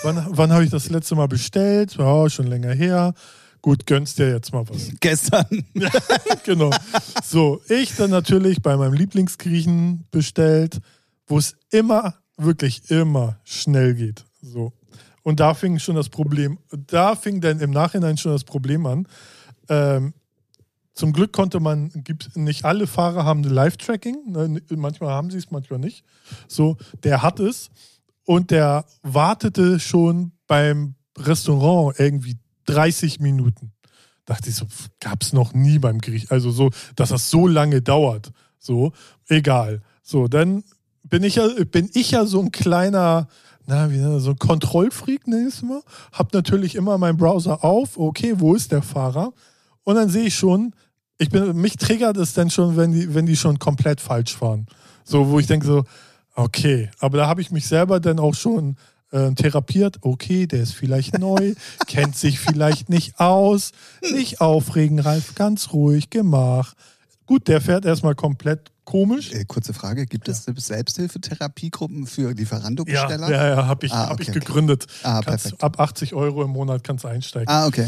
[0.02, 1.94] wann, wann habe ich das letzte Mal bestellt?
[2.00, 3.14] Ja, schon länger her.
[3.62, 4.90] Gut, gönnst dir jetzt mal was.
[5.00, 5.46] Gestern.
[6.44, 6.72] genau.
[7.24, 10.80] So, ich dann natürlich bei meinem Lieblingsgriechen bestellt,
[11.28, 14.26] wo es immer, wirklich immer schnell geht.
[14.42, 14.74] So.
[15.24, 19.08] Und da fing schon das Problem, da fing dann im Nachhinein schon das Problem an.
[19.68, 20.14] Ähm,
[20.94, 24.32] zum Glück konnte man, gibt, nicht alle Fahrer haben Live-Tracking.
[24.32, 26.04] Ne, manchmal haben sie es, manchmal nicht.
[26.48, 27.70] So, der hat es
[28.26, 33.74] und der wartete schon beim Restaurant irgendwie 30 Minuten.
[34.26, 34.66] Dachte ich so,
[35.00, 36.32] gab es noch nie beim Griech.
[36.32, 38.32] Also so, dass das so lange dauert.
[38.60, 38.92] So,
[39.28, 39.82] egal.
[40.04, 40.64] So, dann
[41.10, 43.28] bin ich ja, bin ich ja so ein kleiner,
[43.66, 45.82] na, wie so ein Kontrollfreak, nenne ich es mal.
[46.12, 47.98] Hab natürlich immer meinen Browser auf.
[47.98, 49.34] Okay, wo ist der Fahrer?
[49.84, 50.74] Und dann sehe ich schon,
[51.18, 54.68] ich bin, mich triggert es dann schon, wenn die, wenn die schon komplett falsch fahren.
[55.04, 55.84] So, wo ich denke so,
[56.36, 58.76] okay, aber da habe ich mich selber dann auch schon
[59.12, 59.98] äh, therapiert.
[60.02, 61.54] Okay, der ist vielleicht neu,
[61.88, 63.72] kennt sich vielleicht nicht aus.
[64.02, 66.74] Nicht aufregen, Ralf, ganz ruhig, gemach.
[67.28, 69.34] Gut, der fährt erstmal komplett komisch.
[69.34, 73.30] Äh, kurze Frage: Gibt es Selbsthilfetherapiegruppen für Ja, Lieferando-Besteller?
[73.30, 74.40] ja, ja habe ich, Ah, hab okay, ich okay.
[74.40, 74.88] gegründet.
[75.04, 75.64] Ah, kannst, perfekt.
[75.64, 77.50] ab 80 Euro im Monat kannst du einsteigen.
[77.50, 77.88] Ah, okay.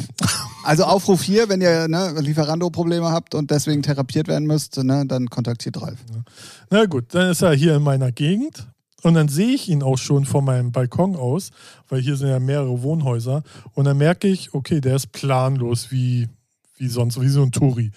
[0.65, 5.29] Also Aufruf hier, wenn ihr ne, Lieferando-Probleme habt und deswegen therapiert werden müsst, ne, dann
[5.29, 5.99] kontaktiert Ralf.
[6.69, 8.67] Na gut, dann ist er hier in meiner Gegend
[9.03, 11.51] und dann sehe ich ihn auch schon von meinem Balkon aus,
[11.87, 16.27] weil hier sind ja mehrere Wohnhäuser und dann merke ich, okay, der ist planlos wie,
[16.77, 17.91] wie sonst, wie so ein Touri.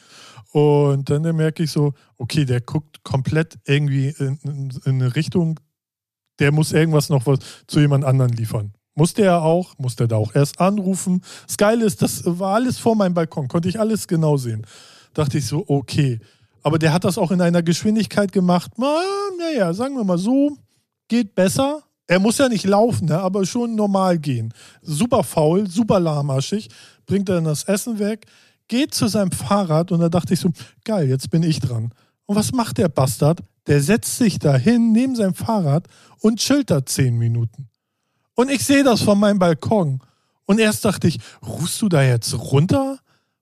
[0.53, 5.59] Und dann merke ich so, okay, der guckt komplett irgendwie in, in, in eine Richtung,
[6.38, 8.72] der muss irgendwas noch was zu jemand anderen liefern.
[8.94, 11.22] Musste er auch, musste er da auch erst anrufen.
[11.46, 14.66] Das Geile ist, das war alles vor meinem Balkon, konnte ich alles genau sehen.
[15.14, 16.20] Dachte ich so, okay.
[16.62, 18.72] Aber der hat das auch in einer Geschwindigkeit gemacht,
[19.38, 20.57] naja, sagen wir mal so,
[21.09, 21.82] geht besser.
[22.07, 24.53] Er muss ja nicht laufen, ne, aber schon normal gehen.
[24.82, 26.68] Super faul, super lahmarschig,
[27.07, 28.26] bringt dann das Essen weg,
[28.68, 30.50] geht zu seinem Fahrrad und da dachte ich so,
[30.84, 31.92] geil, jetzt bin ich dran.
[32.26, 33.40] Und was macht der Bastard?
[33.66, 35.86] Der setzt sich da hin neben seinem Fahrrad
[36.20, 37.68] und chillt da zehn Minuten.
[38.34, 40.00] Und ich sehe das von meinem Balkon.
[40.46, 42.98] Und erst dachte ich, rufst du da jetzt runter?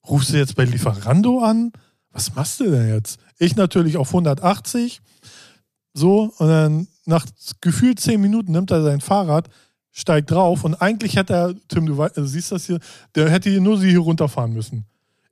[0.07, 1.73] Rufst du jetzt bei Lieferando an?
[2.13, 3.21] was machst du denn jetzt?
[3.39, 5.01] Ich natürlich auf 180,
[5.93, 7.27] so, und dann nach
[7.61, 9.49] gefühlt zehn Minuten nimmt er sein Fahrrad,
[9.91, 12.79] steigt drauf und eigentlich hätte er, Tim, du also siehst das hier,
[13.15, 14.87] der hätte nur sie hier runterfahren müssen.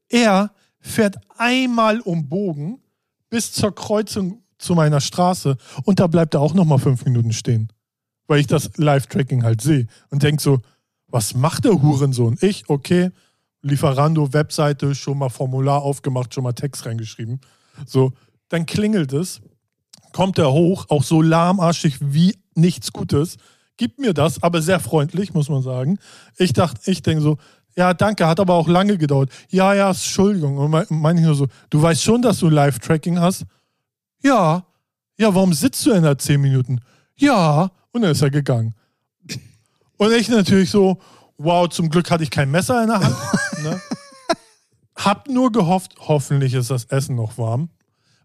[0.09, 2.81] Er fährt einmal um Bogen
[3.31, 7.73] bis zur Kreuzung zu meiner Straße und da bleibt er auch nochmal fünf Minuten stehen.
[8.27, 10.61] Weil ich das Live-Tracking halt sehe und denke so,
[11.07, 12.37] was macht der Hurensohn?
[12.41, 13.11] Ich, okay,
[13.63, 17.41] Lieferando, Webseite, schon mal Formular aufgemacht, schon mal Text reingeschrieben.
[17.87, 18.13] So,
[18.49, 19.41] dann klingelt es,
[20.13, 23.37] kommt er hoch, auch so lahmarschig wie nichts Gutes,
[23.77, 25.99] gibt mir das, aber sehr freundlich, muss man sagen.
[26.37, 27.39] Ich dachte, ich denke so,
[27.79, 29.31] ja, danke, hat aber auch lange gedauert.
[29.51, 30.59] Ja, ja, Entschuldigung.
[30.59, 33.45] Und meine ich nur so, du weißt schon, dass du Live-Tracking hast?
[34.20, 34.66] Ja.
[35.16, 36.81] Ja, warum sitzt du denn da zehn Minuten?
[37.14, 37.70] Ja.
[37.93, 38.74] Und dann ist er gegangen.
[39.97, 40.99] Und ich natürlich so,
[41.37, 43.16] wow, zum Glück hatte ich kein Messer in der Hand.
[43.62, 43.81] ne?
[44.97, 47.68] Hab nur gehofft, hoffentlich ist das Essen noch warm.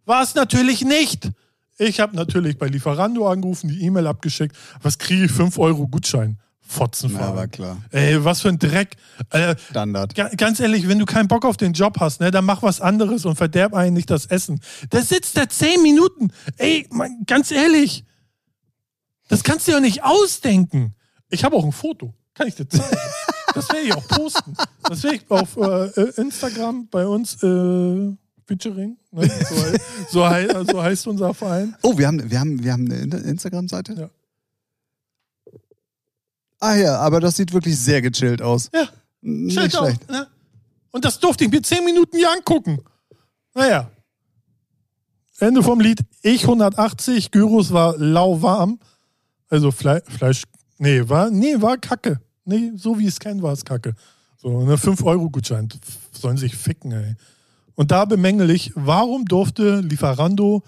[0.06, 1.30] War es natürlich nicht.
[1.78, 4.56] Ich habe natürlich bei Lieferando angerufen, die E-Mail abgeschickt.
[4.82, 5.32] Was kriege ich?
[5.32, 6.40] 5 Euro Gutschein.
[6.66, 7.30] Fotzenfahren.
[7.32, 7.78] Ja, war klar.
[7.92, 8.96] Ey, was für ein Dreck.
[9.30, 10.16] Äh, Standard.
[10.16, 12.82] ga- ganz ehrlich, wenn du keinen Bock auf den Job hast, ne, dann mach was
[12.82, 14.60] anderes und verderb einen nicht das Essen.
[14.92, 16.32] Der sitzt da 10 Minuten.
[16.58, 18.06] Ey, mein, ganz ehrlich.
[19.28, 20.96] Das kannst du ja nicht ausdenken.
[21.30, 22.14] Ich habe auch ein Foto.
[22.34, 22.86] Kann ich dir zeigen.
[23.54, 24.56] Das werde ich auch posten.
[24.84, 28.16] Das werde ich auf äh, äh, Instagram bei uns äh,
[28.48, 28.98] Featuring.
[29.12, 29.30] Ne?
[30.10, 31.76] So, so, so heißt unser Verein.
[31.84, 33.94] Oh, wir haben, wir haben, wir haben eine In- Instagram-Seite?
[33.94, 34.10] Ja.
[36.64, 38.70] Ah ja, aber das sieht wirklich sehr gechillt aus.
[38.74, 38.88] Ja.
[39.20, 40.10] Nicht auf, schlecht.
[40.10, 40.28] ne?
[40.92, 42.80] Und das durfte ich mir zehn Minuten hier angucken.
[43.54, 43.92] Naja.
[45.40, 46.00] Ende vom Lied.
[46.22, 48.80] Ich 180, Gyros war lauwarm.
[49.50, 50.44] Also Fle Fleisch.
[50.78, 52.22] Nee, war, nee, war Kacke.
[52.46, 53.94] Nee, so wie ich es kenne, war es Kacke.
[54.38, 55.68] So, eine 5-Euro-Gutschein.
[56.14, 57.16] Sollen sich ficken, ey.
[57.76, 60.64] Und da bemängel ich, warum durfte Lieferando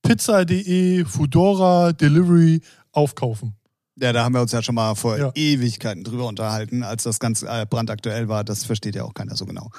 [0.00, 3.56] Pizza.de, Foodora, Delivery aufkaufen?
[4.00, 5.30] Ja, da haben wir uns ja schon mal vor Ja.
[5.34, 8.42] Ewigkeiten drüber unterhalten, als das ganz äh, brandaktuell war.
[8.44, 9.70] Das versteht ja auch keiner so genau.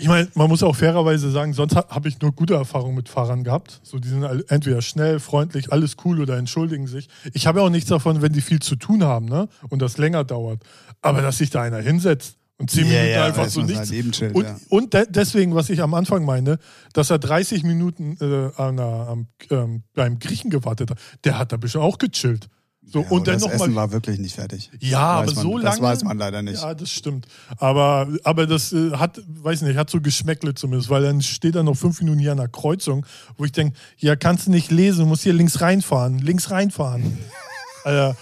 [0.00, 3.08] Ich meine, man muss auch fairerweise sagen, sonst ha- habe ich nur gute Erfahrungen mit
[3.08, 3.80] Fahrern gehabt.
[3.82, 7.08] So, die sind entweder schnell, freundlich, alles cool oder entschuldigen sich.
[7.34, 9.48] Ich habe ja auch nichts davon, wenn die viel zu tun haben, ne?
[9.70, 10.62] Und das länger dauert.
[11.02, 13.90] Aber dass sich da einer hinsetzt und zehn Ja, Minuten ja, einfach so nichts.
[13.90, 14.56] chillt, und ja.
[14.68, 16.58] und de deswegen, was ich am Anfang meine,
[16.92, 21.50] dass er 30 Minuten äh, an einer, am, ähm, beim Griechen gewartet hat, der hat
[21.52, 22.48] da bestimmt auch gechillt.
[22.90, 23.68] So, Ja, und dann das nochmal.
[23.68, 24.70] Essen war wirklich nicht fertig.
[24.80, 25.64] Ja, aber man, so lange.
[25.64, 26.62] Das weiß man leider nicht.
[26.62, 27.26] Ja, das stimmt.
[27.58, 31.62] Aber, aber das äh, hat, weiß nicht, hat so Geschmäckle zumindest, weil dann steht er
[31.62, 33.04] noch fünf Minuten hier an der Kreuzung,
[33.36, 37.18] wo ich denke, ja, kannst du nicht lesen, du musst hier links reinfahren, links reinfahren.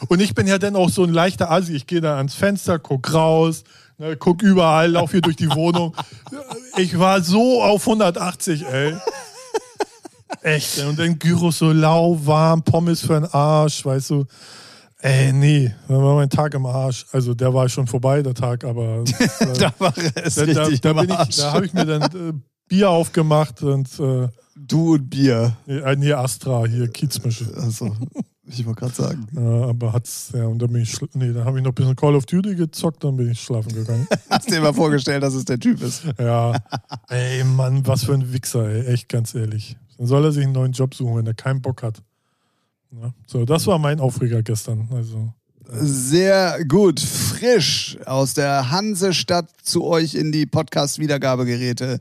[0.08, 1.74] Und ich bin ja dann auch so ein leichter Assi.
[1.74, 3.64] Ich gehe da ans Fenster, guck raus,
[3.98, 5.94] ne, guck überall, lauf hier durch die Wohnung.
[6.78, 8.94] Ich war so auf 180, ey.
[10.42, 10.78] Echt.
[10.84, 14.24] Und dann Gyros so lauwarm, Pommes für den Arsch, weißt du.
[14.98, 17.04] Ey, nee, dann war mein Tag im Arsch.
[17.12, 19.04] Also der war schon vorbei, der Tag, aber
[19.40, 21.36] äh, Da war es da, da, richtig da, im bin ich, Arsch.
[21.36, 22.32] da habe ich mir dann äh,
[22.68, 25.54] Bier aufgemacht und äh, Du und Bier.
[25.66, 27.44] äh, nee, Astra, hier Kiezmische.
[27.56, 27.94] Also,
[28.46, 29.26] ich wollte gerade sagen.
[29.34, 31.94] Ja, aber hat's, ja, und dann bin ich, nee, dann habe ich noch ein bisschen
[31.94, 34.08] Call of Duty gezockt, dann bin ich schlafen gegangen.
[34.30, 36.04] Hast dir mal vorgestellt, dass es der Typ ist.
[36.18, 36.54] ja,
[37.10, 39.76] ey, Mann, was für ein Wichser, ey, echt ganz ehrlich.
[39.98, 42.02] Dann soll er sich einen neuen Job suchen, wenn er keinen Bock hat.
[42.92, 44.88] Ja, so, das war mein Aufreger gestern.
[44.92, 45.32] Also,
[45.68, 51.98] Sehr gut, frisch aus der Hansestadt zu euch in die Podcast-Wiedergabegeräte.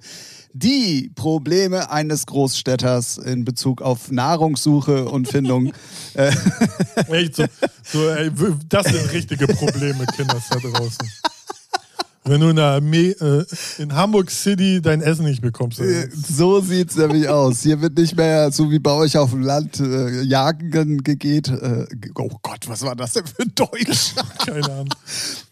[0.54, 5.74] Die Probleme eines Großstädters in Bezug auf Nahrungssuche und Findung.
[7.10, 7.46] echt so,
[7.84, 8.32] so ey,
[8.70, 11.10] das sind richtige Probleme, Kinder da draußen.
[12.28, 13.46] Wenn du in, der Armee, äh,
[13.78, 15.80] in Hamburg City dein Essen nicht bekommst.
[15.80, 17.62] äh, so sieht's nämlich aus.
[17.62, 21.50] Hier wird nicht mehr so wie bei euch auf dem Land äh, jagen gegeht.
[21.50, 24.16] Äh, oh Gott, was war das denn für ein Deutsch?
[24.46, 24.90] Keine Ahnung.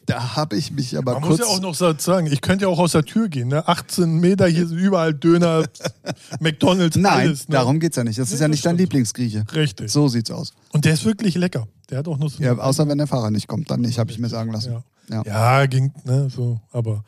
[0.08, 1.40] da habe ich mich aber Man kurz.
[1.40, 3.50] muss ja auch noch sagen, ich könnte ja auch aus der Tür gehen.
[3.50, 3.68] Ne?
[3.68, 5.66] 18 Meter, hier sind überall Döner,
[6.40, 7.48] McDonalds, Nein, alles.
[7.48, 7.54] Ne?
[7.54, 8.18] darum geht's ja nicht.
[8.18, 8.78] Das ist Nee, ja das nicht dein.
[8.78, 9.44] Lieblingsgrieche.
[9.54, 9.92] Richtig.
[9.92, 10.54] So sieht's aus.
[10.72, 11.68] Und der ist wirklich lecker.
[11.92, 14.10] Der hat auch noch so Ja, außer wenn der Fahrer nicht kommt, dann nicht, habe
[14.10, 14.72] ich mir sagen lassen.
[14.74, 14.84] ja.
[15.10, 15.24] Ja.
[15.26, 17.04] Ja, ging, ne, so, aber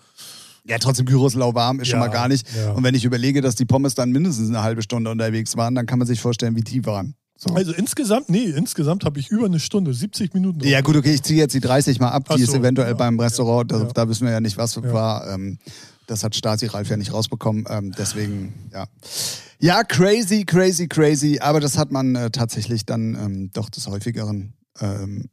[0.67, 2.47] Ja, trotzdem Gyros lauwarm ist schon Ja, mal gar nicht.
[2.55, 2.71] ja.
[2.71, 5.85] Und wenn ich überlege, dass die Pommes dann mindestens eine halbe Stunde unterwegs waren, dann
[5.85, 7.15] kann man sich vorstellen, wie die waren.
[7.37, 7.53] So.
[7.53, 10.61] also insgesamt, nee, insgesamt habe ich über eine Stunde, 70 Minuten.
[10.65, 12.91] Ja gut, okay, ich ziehe jetzt die 30 mal ab, die Ach ist so, eventuell
[12.91, 15.29] ja, beim Restaurant, da, da wissen wir ja nicht, was war.
[15.33, 15.59] Ähm,
[16.07, 18.85] das hat Stasi Ralf ja nicht rausbekommen, ähm, deswegen, ja.
[19.59, 24.53] Ja, crazy, crazy, crazy, aber das hat man äh, tatsächlich dann ähm, doch des Häufigeren,
[24.79, 25.25] ähm,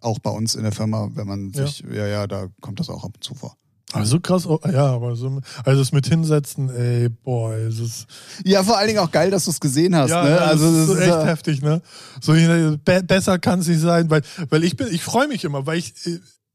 [0.00, 3.04] auch bei uns in der Firma, wenn man sich, ja, ja, da kommt das auch
[3.04, 3.56] ab und zu vor.
[3.92, 8.06] Also krass, oh, ja, aber so, also das mit hinsetzen, ey, boah, es ist.
[8.44, 10.10] Ja, vor allen Dingen auch geil, dass du es gesehen hast.
[10.10, 10.30] Ja, ne?
[10.30, 11.80] ja, also das ist das echt ja- heftig, ne?
[12.20, 15.66] So be besser kann es nicht sein, weil, weil ich bin, ich freue mich immer,
[15.66, 15.94] weil ich,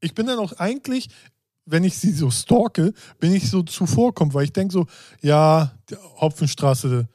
[0.00, 1.08] ich bin dann auch eigentlich,
[1.64, 4.86] wenn ich sie so stalke, bin ich so zuvorkommt, weil ich denke so,
[5.22, 5.72] ja,
[6.20, 7.08] Hopfenstraße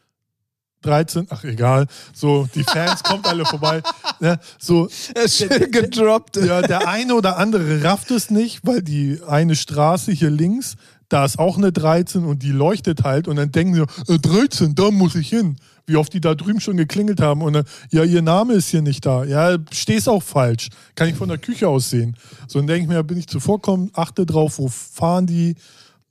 [0.81, 3.81] 13, ach egal, so die Fans kommt alle vorbei,
[4.19, 4.39] ne?
[4.59, 4.87] So
[5.27, 6.37] Schön gedroppt.
[6.37, 10.75] ja, der eine oder andere rafft es nicht, weil die eine Straße hier links,
[11.09, 14.75] da ist auch eine 13 und die leuchtet halt und dann denken sie, äh, 13,
[14.75, 15.57] da muss ich hin.
[15.85, 18.81] Wie oft die da drüben schon geklingelt haben und dann, ja, ihr Name ist hier
[18.81, 19.23] nicht da.
[19.23, 20.67] Ja, stehst auch falsch.
[20.95, 22.17] Kann ich von der Küche aus sehen.
[22.47, 25.55] So, dann denke ich mir, bin ich zuvorkommen, achte drauf, wo fahren die.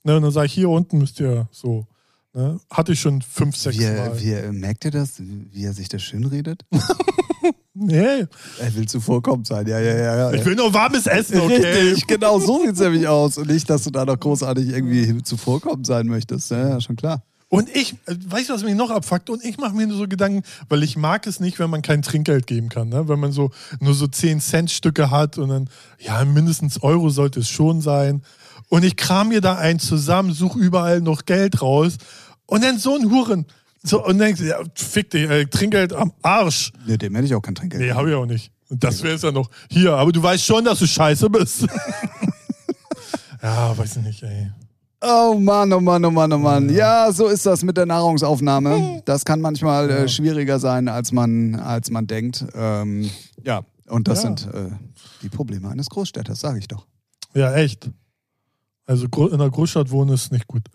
[0.02, 1.86] Ne, und dann sage ich, hier unten müsst ihr so.
[2.36, 2.60] Ne?
[2.70, 4.20] Hatte ich schon fünf, sechs Wie, Mal.
[4.20, 6.64] wie, er- merkt ihr das, wie er sich das schön redet?
[7.78, 8.24] Nee,
[8.58, 10.16] Er will zuvorkommend sein, ja, ja, ja.
[10.16, 10.32] ja.
[10.32, 11.56] ich will nur warmes Essen, okay?
[11.90, 13.36] Richtig, genau, so sieht es nämlich aus.
[13.36, 16.50] Und nicht, dass du da noch großartig irgendwie zuvorkommend sein möchtest.
[16.50, 17.22] Ja, ja, schon klar.
[17.48, 19.28] Und ich, äh, weißt du, was mich noch abfuckt?
[19.28, 22.00] Und ich mache mir nur so Gedanken, weil ich mag es nicht, wenn man kein
[22.00, 22.88] Trinkgeld geben kann.
[22.88, 23.08] Ne?
[23.08, 25.68] Wenn man so nur so 10 Cent Stücke hat und dann,
[25.98, 28.22] ja, mindestens Euro sollte es schon sein.
[28.70, 31.98] Und ich kram mir da einen zusammen, suche überall noch Geld raus.
[32.46, 33.46] Und dann so ein Huren.
[33.82, 36.72] So, und dann, ja, fick dich, ey, Trinkgeld am Arsch.
[36.86, 37.82] Ja, dem hätte ich auch kein Trinkgeld.
[37.82, 38.50] Nee, habe ich auch nicht.
[38.68, 39.48] Und das wäre es ja noch.
[39.70, 41.66] Hier, aber du weißt schon, dass du scheiße bist.
[43.42, 44.50] ja, weiß ich nicht, ey.
[45.00, 46.68] Oh Mann, oh Mann, oh Mann, oh Mann.
[46.70, 49.02] Ja, so ist das mit der Nahrungsaufnahme.
[49.04, 52.44] Das kann manchmal äh, schwieriger sein, als man, als man denkt.
[52.54, 53.08] Ähm,
[53.44, 54.28] ja, und das Ja.
[54.36, 54.70] sind äh,
[55.22, 56.86] die Probleme eines Großstädters, sage ich doch.
[57.34, 57.90] Ja, echt.
[58.86, 60.62] Also in einer Großstadt wohnen ist nicht gut.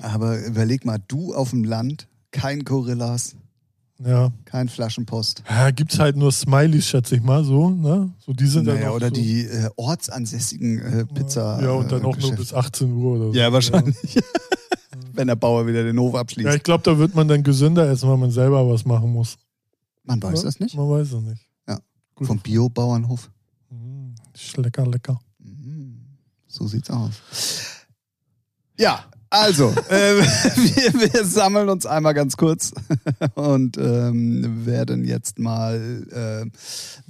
[0.00, 3.34] Aber überleg mal, du auf dem Land, kein Gorillas,
[3.98, 4.30] Ja.
[4.44, 5.42] kein Flaschenpost.
[5.48, 8.12] Ja, gibt's halt nur Smileys, schätze ich mal, so, ne?
[8.20, 11.60] So, die sind dann Naja, auch oder so, die äh, ortsansässigen äh, Pizza.
[11.62, 12.36] Ja, und dann äh, auch nur Geschäfte.
[12.36, 13.34] bis 18 Uhr oder so.
[13.34, 13.96] Ja, wahrscheinlich.
[15.12, 16.46] Wenn der Bauer wieder den Hof abschließt.
[16.46, 19.36] Ja, ich glaube, da wird man dann gesünder essen, weil man selber was machen muss.
[20.04, 20.76] Man weiß Ja, das nicht.
[20.76, 21.42] Man weiß es nicht.
[21.66, 21.78] Ja.
[22.14, 22.26] Gut.
[22.28, 23.28] Vom Bio-Bauernhof.
[23.70, 25.18] Mm, ist lecker, lecker.
[25.40, 26.04] Mhm.
[26.46, 27.14] So sieht's aus.
[28.78, 32.72] Ja, also, äh, wir, wir sammeln uns einmal ganz kurz
[33.34, 36.06] und ähm, werden jetzt mal
[36.50, 36.50] äh,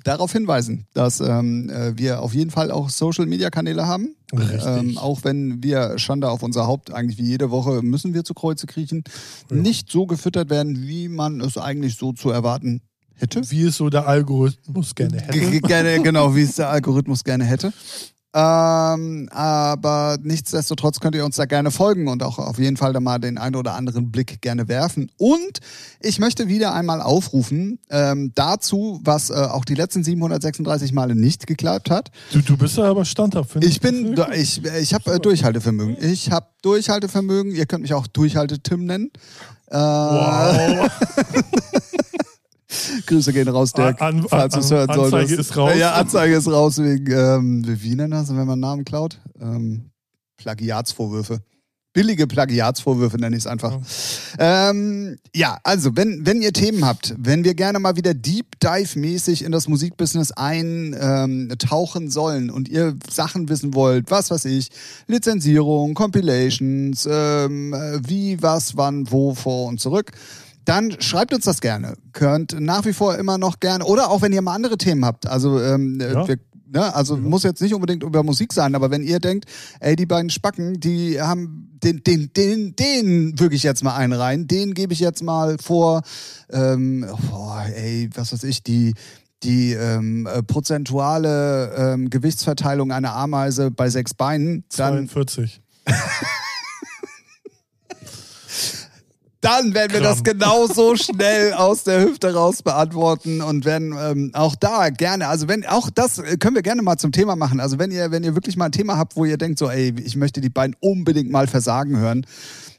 [0.05, 4.15] darauf hinweisen, dass ähm, äh, wir auf jeden Fall auch Social-Media-Kanäle haben.
[4.67, 8.35] Ähm, auch wenn wir Schande auf unser Haupt eigentlich wie jede Woche müssen wir zu
[8.35, 9.05] Kreuze kriechen,
[9.51, 12.83] nicht so gefüttert werden, wie man es eigentlich so zu erwarten
[13.15, 13.41] hätte.
[13.51, 15.39] Wie es so der Algorithmus gerne hätte.
[15.39, 17.73] G- gerne, genau, wie es der Algorithmus gerne hätte.
[18.35, 23.01] Ähm, aber nichtsdestotrotz könnt ihr uns da gerne folgen und auch auf jeden Fall da
[23.01, 25.11] mal den einen oder anderen Blick gerne werfen.
[25.17, 25.61] Und
[26.01, 31.47] ich möchte wieder einmal aufrufen ähm, dazu, was äh, auch die letzten 736 Male nicht
[31.47, 32.11] geklappt hat.
[32.33, 35.97] Du, du bist ja aber standhaft, finde Ich bin, ich, ich habe äh, Durchhaltevermögen.
[36.01, 37.55] Ich habe Durchhaltevermögen.
[37.55, 39.11] Ihr könnt mich auch Durchhalte-Tim nennen.
[39.71, 40.91] Äh, Wow.
[43.07, 45.39] Grüße gehen raus, Dirk, An- falls du es an- hören Anzeige solltest.
[45.41, 45.73] ist raus.
[45.79, 49.19] Ja, Anzeige ist raus wegen, ähm, wie nennt das, wenn man einen Namen klaut?
[49.41, 49.91] Ähm,
[50.37, 51.41] Plagiatsvorwürfe.
[51.95, 53.77] Billige Plagiatsvorwürfe nenne ich es einfach.
[54.39, 59.43] Ähm, ja, also wenn, wenn ihr Themen habt, wenn wir gerne mal wieder Deep Dive-mäßig
[59.43, 64.69] in das Musikbusiness eintauchen sollen und ihr Sachen wissen wollt, was weiß ich,
[65.07, 70.13] Lizenzierung, Compilations, ähm, äh, wie, was, wann, wo, vor und zurück,
[70.69, 71.95] dann schreibt uns das gerne.
[72.13, 75.27] Könnt nach wie vor immer noch gerne, oder auch wenn ihr mal andere Themen habt.
[75.27, 76.29] Also, ähm, äh, Ja.
[76.29, 76.39] wir,
[76.71, 79.47] ne, also muss jetzt nicht unbedingt über Musik sein, aber wenn ihr denkt,
[79.81, 84.13] ey, die beiden Spacken, die haben den, den, den, den würge ich jetzt mal einen
[84.13, 86.03] rein, den gebe ich jetzt mal vor,
[86.51, 88.95] ähm, boah, ey, was weiß ich, die
[89.45, 95.61] die ähm, äh, prozentuale ähm, Gewichtsverteilung einer Ameise bei sechs Beinen, dann 42.
[99.41, 100.39] Dann werden wir das Gramm.
[100.39, 105.65] genauso schnell aus der Hüfte raus beantworten und werden ähm, auch da gerne, also wenn
[105.65, 107.61] auch das äh, können wir gerne mal zum Thema machen.
[107.61, 109.95] Also wenn ihr wenn ihr wirklich mal ein Thema habt, wo ihr denkt so, ey,
[110.05, 112.27] ich möchte die beiden unbedingt mal versagen hören,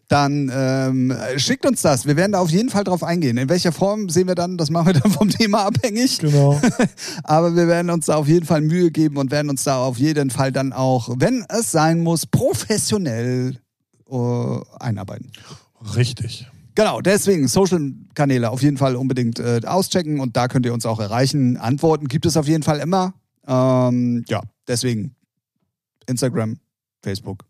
[0.10, 2.08] dann ähm, schickt uns das.
[2.08, 3.38] Wir werden da auf jeden Fall drauf eingehen.
[3.38, 6.18] In welcher Form sehen wir dann, das machen wir dann vom Thema abhängig.
[6.18, 6.60] Genau.
[7.24, 9.98] Aber wir werden uns da auf jeden Fall Mühe geben und werden uns da auf
[9.98, 13.60] jeden Fall dann auch, wenn es sein muss, professionell
[14.10, 15.32] äh, einarbeiten.
[15.96, 16.48] Richtig.
[16.76, 21.00] Genau, deswegen Social-Kanäle auf jeden Fall unbedingt äh, auschecken und da könnt ihr uns auch
[21.00, 21.58] erreichen.
[21.58, 23.14] Antworten gibt es auf jeden Fall immer.
[23.46, 25.16] Ähm, ja, deswegen
[26.06, 26.58] Instagram,
[27.04, 27.44] Facebook,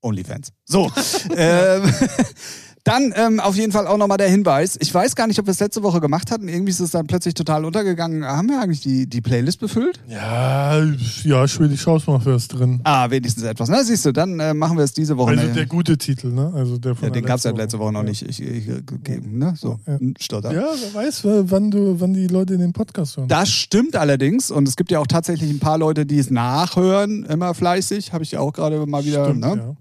[0.00, 0.52] OnlyFans.
[0.64, 0.90] So,
[1.36, 1.92] ähm,
[2.84, 4.78] Dann ähm, auf jeden Fall auch nochmal der Hinweis.
[4.80, 6.48] Ich weiß gar nicht, ob wir es letzte Woche gemacht hatten.
[6.48, 8.24] Irgendwie ist es dann plötzlich total untergegangen.
[8.24, 10.00] Haben wir eigentlich die, die Playlist befüllt?
[10.08, 10.82] Ja,
[11.24, 12.80] ja, Schwedisch Hausmafia ist drin.
[12.84, 13.68] Ah, wenigstens etwas.
[13.68, 15.30] Na, siehst du, dann äh, machen wir es diese Woche.
[15.32, 15.52] Also Ne?
[15.52, 16.52] der gute Titel, ne?
[16.54, 19.38] Also der von ja, den gab es ja letzte Woche noch nicht ich, ich, gegeben.
[19.38, 19.54] Ne?
[19.56, 19.98] So, Ja.
[20.18, 20.52] Stotter.
[20.52, 23.28] Ja, wer weiß, wann, du, wann die Leute den Podcast hören.
[23.28, 24.50] Das stimmt allerdings.
[24.50, 28.12] Und es gibt ja auch tatsächlich ein paar Leute, die es nachhören, immer fleißig.
[28.12, 29.54] Habe ich ja auch gerade mal wieder Stimmt, ne?
[29.56, 29.76] ja.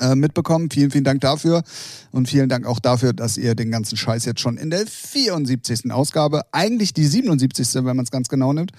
[0.00, 0.70] Äh, mitbekommen.
[0.70, 1.62] Vielen, vielen Dank dafür.
[2.10, 5.92] Und vielen Dank auch dafür, dass ihr den ganzen Scheiß jetzt schon in der 74.
[5.92, 7.74] Ausgabe, eigentlich die 77.
[7.74, 8.72] wenn man es ganz genau nimmt,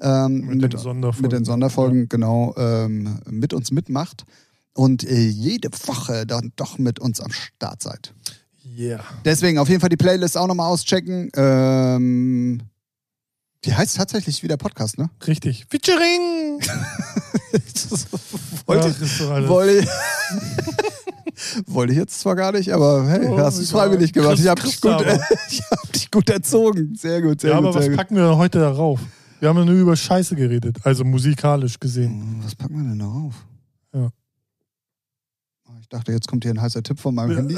[0.00, 1.22] ähm, Mit den Sonderfolgen.
[1.22, 4.24] mit den Sonderfolgen, genau, ähm, mit uns mitmacht.
[4.74, 8.12] Und äh, jede Woche dann doch mit uns am Start seid.
[8.78, 9.00] Yeah.
[9.24, 11.30] Deswegen auf jeden Fall die Playlist auch nochmal auschecken.
[11.34, 12.60] Ähm,
[13.66, 15.10] die heißt tatsächlich wie der Podcast, ne?
[15.26, 15.66] Richtig.
[15.68, 16.60] Featuring!
[18.66, 19.88] wollte, Ach, wollte, ich,
[21.66, 24.38] wollte ich jetzt zwar gar nicht, aber hey, Oh, hast du es freiwillig gemacht.
[24.38, 25.00] Ich habe dich, gut-
[25.50, 26.94] ich hab dich gut erzogen.
[26.94, 27.66] Sehr gut, sehr ja, gut.
[27.68, 27.96] aber was gut.
[27.96, 29.00] packen wir heute darauf?
[29.40, 32.10] Wir haben ja nur über Scheiße geredet, also musikalisch gesehen.
[32.38, 33.34] Hm, Was packen wir denn darauf?
[33.94, 34.08] Ja.
[35.80, 37.36] Ich dachte, jetzt kommt hier ein heißer Tipp von meinem Ja.
[37.36, 37.56] Handy.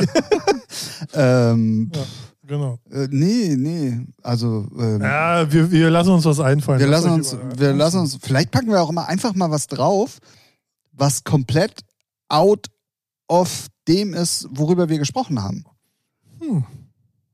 [1.15, 2.03] ähm, Ja,
[2.49, 2.79] genau.
[2.91, 4.01] äh, nee, nee.
[4.23, 6.81] Also, ähm, Ja, wir, wir lassen uns was einfallen.
[6.81, 9.69] wir lassen uns, über- wir lassen uns, vielleicht packen wir auch immer einfach mal was
[9.69, 10.19] drauf,
[10.93, 11.83] was komplett
[12.29, 12.67] out
[13.29, 15.65] of dem ist, worüber wir gesprochen haben.
[16.41, 16.65] Hm.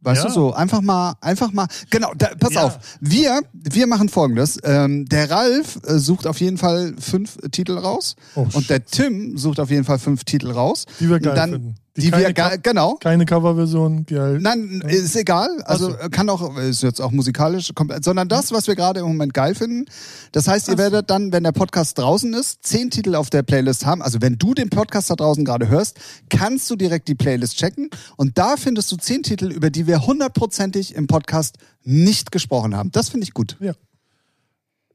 [0.00, 0.28] Weißt Ja.
[0.28, 2.64] du so, einfach mal, einfach mal, genau, da, pass Ja.
[2.64, 7.78] auf, wir, wir machen folgendes, ähm, der Ralf äh, sucht auf jeden Fall fünf Titel
[7.78, 10.84] raus Oh, und der Tim sucht auf jeden Fall fünf Titel raus.
[11.00, 11.74] die wir geil dann, finden.
[11.96, 12.96] Die, keine wir geil, genau.
[12.96, 14.40] Keine Coverversion, geil.
[14.40, 15.62] Nein, ist egal.
[15.62, 15.96] Also so.
[16.10, 19.54] kann auch, ist jetzt auch musikalisch, komplett, sondern das, was wir gerade im Moment geil
[19.54, 19.84] finden.
[20.32, 23.86] Das heißt, ihr werdet dann, wenn der Podcast draußen ist, zehn Titel auf der Playlist
[23.86, 24.02] haben.
[24.02, 25.98] Also wenn du den Podcast da draußen gerade hörst,
[26.30, 30.04] kannst du direkt die Playlist checken und da findest du zehn Titel, über die wir
[30.04, 32.90] hundertprozentig im Podcast nicht gesprochen haben.
[32.90, 33.56] Das finde ich gut.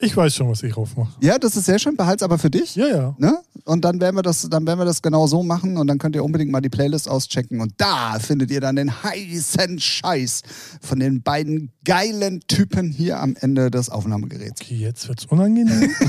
[0.02, 1.12] Ich weiß schon, was ich raufmache.
[1.22, 1.98] Ja, das ist sehr schön.
[1.98, 2.74] Behalt's aber für dich.
[2.76, 3.16] Ja, ja.
[3.18, 3.38] Ne?
[3.66, 6.16] Und dann werden wir das, dann werden wir das genau so machen und dann könnt
[6.16, 10.44] ihr unbedingt mal die Playlist auschecken und da findet ihr dann den heißen Scheiß
[10.82, 14.62] von den beiden geilen Typen hier am Ende des Aufnahmegeräts.
[14.62, 15.92] Okay, jetzt wird's unangenehm.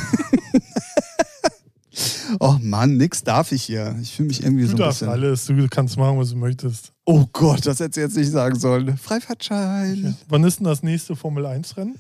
[2.39, 3.97] Oh Mann, nix darf ich hier.
[4.01, 5.13] Ich fühle mich irgendwie Du so ein darfst bisschen.
[5.13, 6.93] alles, du kannst machen, was du möchtest.
[7.05, 8.97] Oh Gott, das hätte ich jetzt nicht sagen sollen.
[8.97, 10.17] Freifahrtschein.
[10.29, 11.97] Wann ist denn das nächste Formel 1 Rennen?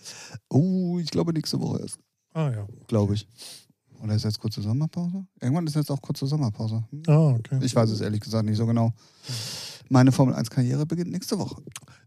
[0.50, 1.98] Oh, ich glaube nächste Woche erst,
[2.34, 2.66] Ah ja.
[2.88, 3.26] glaube ich.
[4.02, 5.26] Oder ist jetzt kurze Sommerpause?
[5.40, 6.82] Irgendwann ist jetzt auch kurze Sommerpause.
[6.90, 7.02] Hm?
[7.06, 7.58] Ah, okay.
[7.62, 8.92] Ich weiß es ehrlich gesagt nicht so genau.
[9.90, 11.56] Meine Formel 1 Karriere beginnt nächste Woche.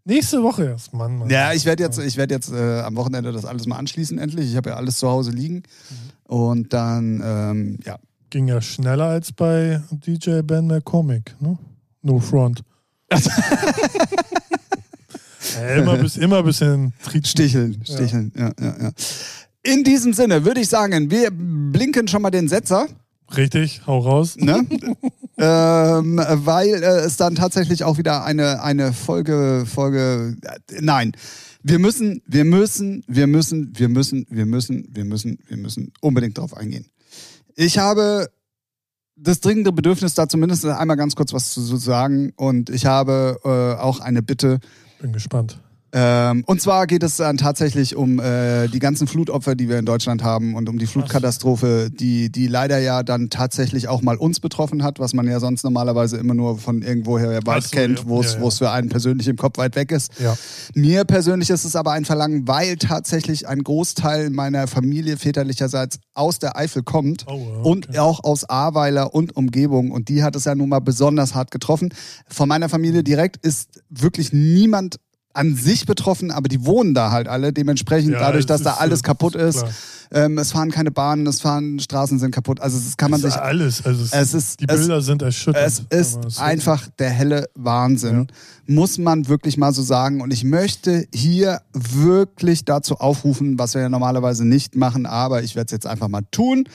[0.06, 1.18] Nächste Woche erst, Mann.
[1.20, 1.30] Mann.
[1.30, 4.50] Ja, ich werde jetzt, ich werde jetzt äh, am Wochenende das alles mal anschließen endlich.
[4.50, 5.64] Ich habe ja alles zu Hause liegen.
[6.24, 8.00] Und dann, ähm, ja.
[8.30, 11.58] Ging ja schneller als bei DJ Ben McCormick, ne?
[12.02, 12.64] No front.
[15.56, 17.28] ja, immer, bis, immer ein bisschen Tritt.
[17.28, 18.32] Sticheln, sticheln.
[18.36, 18.52] Ja.
[18.60, 18.92] Ja, ja,
[19.64, 22.88] In diesem Sinne würde ich sagen, wir blinken schon mal den Setzer,
[23.36, 24.36] Richtig, hau raus.
[24.38, 24.66] ne?
[25.38, 31.14] ähm, weil äh, es dann tatsächlich auch wieder eine, eine Folge, Folge, äh, nein.
[31.64, 36.38] Wir müssen, wir müssen, wir müssen, wir müssen, wir müssen, wir müssen, wir müssen unbedingt
[36.38, 36.86] drauf eingehen.
[37.56, 38.28] Ich habe
[39.16, 42.34] das dringende Bedürfnis, da zumindest einmal ganz kurz was zu sagen.
[42.36, 44.60] Und ich habe äh, auch eine Bitte.
[45.04, 45.60] Bin gespannt.
[45.96, 49.86] Ähm, und zwar geht es dann tatsächlich um äh, die ganzen Flutopfer, die wir in
[49.86, 54.40] Deutschland haben und um die Flutkatastrophe, die, die leider ja dann tatsächlich auch mal uns
[54.40, 58.22] betroffen hat, was man ja sonst normalerweise immer nur von irgendwoher weit so, kennt, wo
[58.22, 58.50] es Ja, ja.
[58.50, 60.20] für einen persönlich im Kopf weit weg ist.
[60.20, 60.36] Ja.
[60.74, 66.40] Mir persönlich ist es aber ein Verlangen, weil tatsächlich ein Großteil meiner Familie väterlicherseits aus
[66.40, 68.00] der Eifel kommt Oh, ja, und okay.
[68.00, 69.92] auch aus Ahrweiler und Umgebung.
[69.92, 71.94] Und die hat es ja nun mal besonders hart getroffen.
[72.28, 74.98] Von meiner Familie direkt ist wirklich niemand
[75.34, 77.54] an sich betroffen, aber die wohnen da halt alle.
[77.54, 79.66] Dementsprechend, Ja, dadurch, es dass da alles kaputt ist,
[80.12, 82.60] ähm, es fahren keine Bahnen, es fahren Straßen sind kaputt.
[82.62, 83.84] Also das kann man Das sich alles.
[83.84, 85.66] Also es, es ist- die es- Bilder sind erschütternd.
[85.90, 88.28] es ist einfach der helle Wahnsinn,
[88.68, 90.22] muss man wirklich mal so sagen.
[90.22, 95.56] Und ich möchte hier wirklich dazu aufrufen, was wir ja normalerweise nicht machen, aber ich
[95.56, 96.66] werde es jetzt einfach mal tun.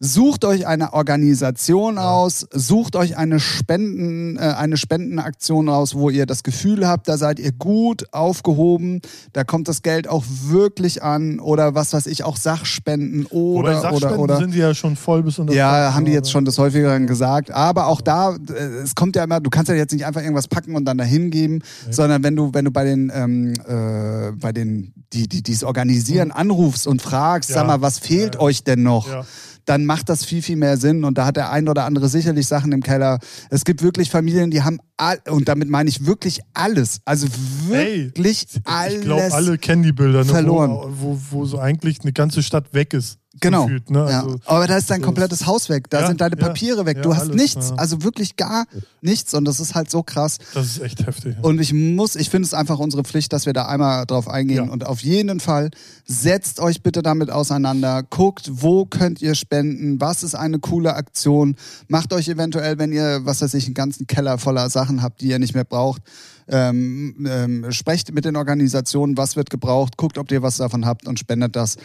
[0.00, 6.26] Sucht euch eine Organisation aus, sucht euch eine Spenden, äh, eine Spendenaktion aus, wo ihr
[6.26, 9.00] das Gefühl habt, da seid ihr gut aufgehoben,
[9.32, 14.18] da kommt das Geld auch wirklich an oder was weiß ich, auch Sachspenden oder Sachspenden
[14.18, 14.36] oder oder.
[14.38, 17.52] sind die ja schon voll bis unter Ja, haben die jetzt schon des Häufigeren gesagt.
[17.52, 20.48] Aber auch da, äh, es kommt ja immer, du kannst ja jetzt nicht einfach irgendwas
[20.48, 24.52] packen und dann dahin geben, sondern wenn du, wenn du bei den, ähm, äh, bei
[24.52, 27.54] den, die, die, die es organisieren, anrufst und fragst, Mhm.
[27.54, 27.60] Ja.
[27.60, 28.46] sag mal, was fehlt Ja, ja.
[28.46, 29.08] euch denn noch?
[29.08, 29.24] Ja.
[29.64, 31.04] Dann macht das viel, viel mehr Sinn.
[31.04, 33.18] Und da hat der ein oder andere sicherlich Sachen im Keller.
[33.50, 37.00] Es gibt wirklich Familien, die haben, all, und damit meine ich wirklich alles.
[37.04, 37.26] Also
[37.66, 38.94] wirklich Ey, alles.
[38.94, 40.70] Ich glaube, alle kennen die Bilder, ne, verloren.
[40.70, 43.18] Wo, wo, wo so eigentlich eine ganze Stadt weg ist.
[43.40, 43.64] Genau.
[43.64, 43.98] Gefühlt, ne?
[44.10, 44.22] ja.
[44.22, 45.90] also, Aber da ist dein komplettes Haus weg.
[45.90, 46.98] Da Ja, sind deine ja, Papiere weg.
[46.98, 47.72] ja, du hast alles, nichts.
[47.76, 48.64] Also wirklich gar
[49.00, 49.34] nichts.
[49.34, 50.38] Und das ist halt so krass.
[50.54, 51.36] das ist echt heftig.
[51.42, 54.70] Und ich muss, ich finde es einfach unsere Pflicht, dass wir da einmal drauf eingehen.
[54.70, 55.70] Und auf jeden Fall
[56.06, 58.02] setzt euch bitte damit auseinander.
[58.02, 60.00] Guckt, wo könnt ihr spenden?
[60.00, 61.56] Was ist eine coole Aktion?
[61.88, 65.28] Macht euch eventuell, wenn ihr, was weiß ich, einen ganzen Keller voller Sachen habt, die
[65.28, 66.02] ihr nicht mehr braucht,
[66.48, 71.06] ähm, ähm, sprecht mit den Organisationen, was wird gebraucht, guckt, ob ihr was davon habt
[71.06, 71.76] und spendet das.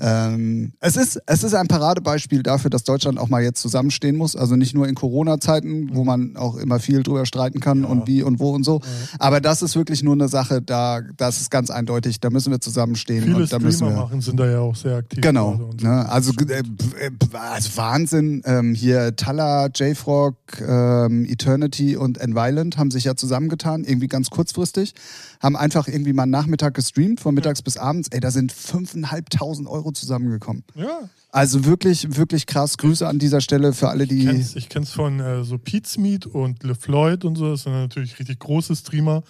[0.00, 4.36] Ähm, es, ist, es ist ein Paradebeispiel dafür, dass Deutschland auch mal jetzt zusammenstehen muss.
[4.36, 8.22] Also nicht nur in Corona-Zeiten, wo man auch immer viel drüber streiten kann und wie
[8.22, 8.80] und wo und so.
[9.18, 12.60] Aber das ist wirklich nur eine Sache, da das ist ganz eindeutig, da müssen wir
[12.60, 13.24] zusammenstehen.
[13.24, 15.20] Viele und da müssen wir, machen, sind da ja auch sehr aktiv.
[15.20, 15.52] Genau.
[15.52, 15.86] gerade und so.
[15.86, 16.08] Ne?
[16.08, 18.42] Also, äh, äh, also Wahnsinn.
[18.44, 24.94] Ähm, hier Tala, JFrog, ähm, Eternity und Enviolent haben sich ja zusammengetan, irgendwie ganz kurzfristig.
[25.40, 28.08] Haben einfach irgendwie mal einen Nachmittag gestreamt, von mittags bis abends.
[28.10, 30.64] Ey, da sind 5.500 Euro zusammengekommen.
[30.74, 32.78] Ja, Also wirklich, wirklich krass.
[32.78, 34.44] Grüße an dieser Stelle für alle, ich die.
[34.54, 35.58] ich kenn's von äh, so
[35.98, 37.50] Meat und LeFloid und so.
[37.50, 39.22] Das sind natürlich richtig große Streamer.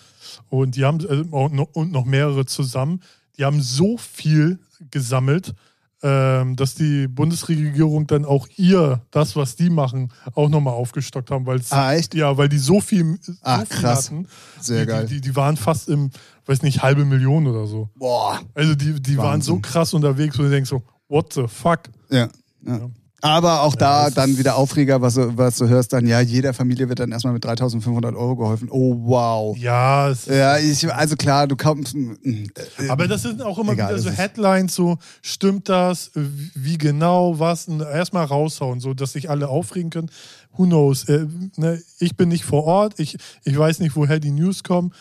[0.48, 3.02] Und die haben, äh, und noch mehrere zusammen,
[3.36, 4.58] die haben so viel
[4.90, 5.54] gesammelt,
[6.00, 11.44] dass die Bundesregierung dann auch ihr, das, was die machen, auch nochmal aufgestockt haben.
[11.46, 12.14] Weil's, Ah, echt?
[12.14, 14.06] Ja, weil die so viel, so Ah, viel krass.
[14.06, 14.28] hatten.
[14.60, 15.06] Sehr die, geil.
[15.06, 16.10] Die, die, waren fast im,
[16.46, 17.88] weiß nicht, halbe Million oder so.
[17.96, 18.40] Boah.
[18.54, 21.80] Also die, die waren so krass unterwegs, wo du denkst so, what the fuck?
[22.10, 22.28] Ja.
[22.64, 22.76] ja.
[22.76, 22.90] Ja.
[23.20, 26.54] Aber auch da das dann wieder Aufreger, was du, was du hörst, dann, ja, jeder
[26.54, 28.68] Familie wird dann erstmal mit 3500 Euro geholfen.
[28.70, 29.56] Oh, wow.
[29.56, 31.96] Ja, Ja, ich, also klar, du kommst.
[31.96, 32.46] äh,
[32.88, 37.66] Aber das sind auch immer Egal, wieder so Headlines, so stimmt das, wie genau, was,
[37.66, 40.10] erstmal raushauen, so dass sich alle aufregen können.
[40.56, 41.08] Who knows?
[41.08, 44.92] Äh, ne, ich bin nicht vor Ort, ich, ich weiß nicht, woher die News kommen.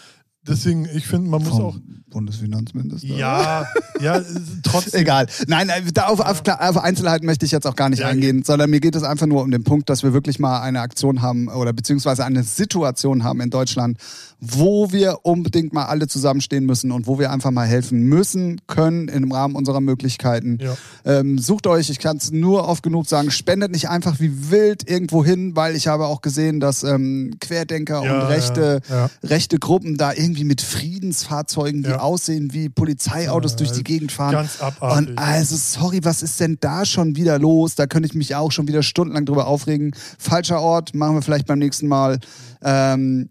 [0.47, 1.75] Deswegen, ich finde, man muss vom auch.
[2.09, 3.07] Bundesfinanzminister.
[3.07, 3.67] Ja,
[4.01, 4.21] ja,
[4.63, 5.01] trotzdem.
[5.01, 5.27] Egal.
[5.47, 8.43] Nein, äh, da auf, auf, auf Einzelheiten möchte ich jetzt auch gar nicht Ja, eingehen,
[8.43, 11.21] sondern mir geht es einfach nur um den Punkt, dass wir wirklich mal eine Aktion
[11.21, 13.97] haben oder beziehungsweise eine Situation haben in Deutschland,
[14.39, 19.09] wo wir unbedingt mal alle zusammenstehen müssen und wo wir einfach mal helfen müssen, können
[19.09, 20.59] im Rahmen unserer Möglichkeiten.
[20.61, 20.77] Ja.
[21.05, 24.89] Ähm, sucht euch, ich kann es nur oft genug sagen, spendet nicht einfach wie wild
[24.89, 28.81] irgendwo hin, weil ich habe auch gesehen, dass ähm, Querdenker Ja, und rechte,
[29.23, 31.99] rechte Gruppen da irgendwie mit Friedensfahrzeugen, die Ja.
[31.99, 34.33] aussehen wie Polizeiautos Ja, durch die Gegend fahren.
[34.33, 35.09] Ganz abartig.
[35.09, 37.75] Und also, sorry, was ist denn da schon wieder los?
[37.75, 39.93] Da könnte ich mich auch schon wieder stundenlang drüber aufregen.
[40.17, 42.19] Falscher Ort, machen wir vielleicht beim nächsten Mal.
[42.61, 43.29] Ähm,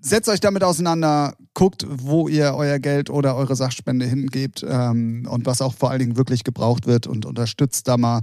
[0.00, 5.46] setzt euch damit auseinander, guckt, wo ihr euer Geld oder eure Sachspende hingebt ähm, und
[5.46, 8.22] was auch vor allen Dingen wirklich gebraucht wird und unterstützt da mal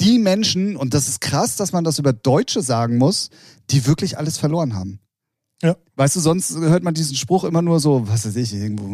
[0.00, 3.30] die Menschen, und das ist krass, dass man das über Deutsche sagen muss,
[3.70, 5.00] die wirklich alles verloren haben.
[5.62, 5.74] Ja.
[5.96, 8.86] Weißt du, sonst hört man diesen Spruch immer nur so, was weiß ich, irgendwo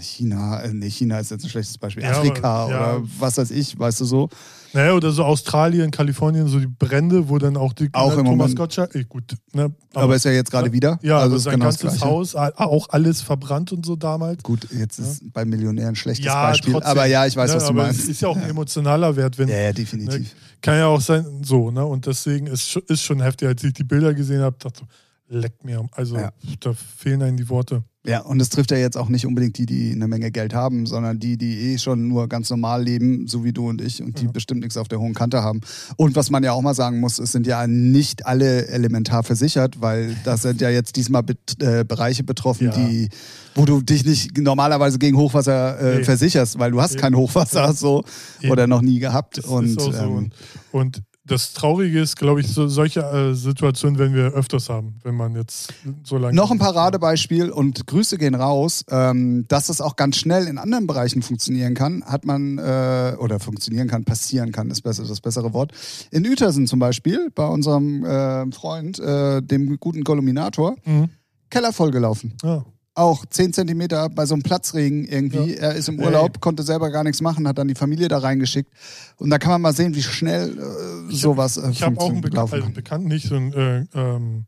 [0.00, 2.96] China, äh, nee, China ist jetzt ein schlechtes Beispiel, Ja, Afrika aber- ja.
[2.96, 4.28] oder was weiß ich, weißt du so.
[4.72, 8.56] Naja, oder so Australien, Kalifornien, so die Brände, wo dann auch die Auch im Thomas.
[8.56, 10.98] Gottschalk, eh, gut, ne, Aber, ist ja jetzt gerade wieder.
[11.02, 12.12] ja, also ist sein genau das ganzes Gleiche.
[12.12, 14.42] Haus, auch alles verbrannt und so damals.
[14.42, 16.90] Gut, jetzt ist bei Millionären ein schlechtes Ja, Beispiel, trotzdem.
[16.90, 18.00] aber ja, ich weiß, Ne, was du aber meinst.
[18.00, 20.34] Es ist ja auch ein emotionaler Wert, wenn Ja, ja, definitiv.
[20.60, 21.84] Kann ja auch sein, so, ne?
[21.86, 24.86] Und deswegen ist, ist schon heftig, als ich die Bilder gesehen habe, dachte so,
[25.30, 25.86] leck mir.
[25.92, 26.32] Also Ja.
[26.60, 27.84] da fehlen einem die Worte.
[28.06, 30.86] Ja, und es trifft ja jetzt auch nicht unbedingt die, die eine Menge Geld haben,
[30.86, 34.18] sondern die, die eh schon nur ganz normal leben, so wie du und ich, und
[34.18, 35.60] die bestimmt nichts auf der hohen Kante haben.
[35.96, 39.82] Und was man ja auch mal sagen muss, es sind ja nicht alle elementar versichert,
[39.82, 42.72] weil das sind ja jetzt diesmal bet äh, Bereiche betroffen, Ja.
[42.74, 43.10] die,
[43.54, 47.00] wo du dich nicht normalerweise gegen Hochwasser äh, versicherst, weil du hast Eben.
[47.02, 48.02] kein Hochwasser so
[48.40, 48.50] Eben.
[48.50, 49.36] oder noch nie gehabt.
[49.38, 49.92] Das und ist so.
[49.92, 50.34] ähm, Und,
[50.72, 55.14] und das Traurige ist, glaube ich, so, solche äh, Situationen werden wir öfters haben, wenn
[55.14, 55.72] man jetzt
[56.02, 56.34] so lange.
[56.34, 60.86] Noch ein Paradebeispiel und Grüße gehen raus, ähm, dass das auch ganz schnell in anderen
[60.86, 65.52] Bereichen funktionieren kann, hat man, äh, oder funktionieren kann, passieren kann, ist besser, das bessere
[65.52, 65.72] Wort.
[66.10, 71.10] In Uetersen zum Beispiel, bei unserem äh, Freund, äh, dem guten Goluminator, Mhm.
[71.50, 72.34] Keller vollgelaufen.
[72.42, 72.64] Ja.
[73.00, 75.54] Auch 10 Zentimeter bei so einem Platzregen irgendwie.
[75.56, 75.98] Er ist im.
[75.98, 78.70] Urlaub, konnte selber gar nichts machen, hat dann die Familie da reingeschickt.
[79.16, 82.20] Und da kann man mal sehen, wie schnell äh, sowas äh, Ich habe auch einen.
[82.20, 84.44] Bekan also einen Bekannten, nicht so ein, äh, ähm,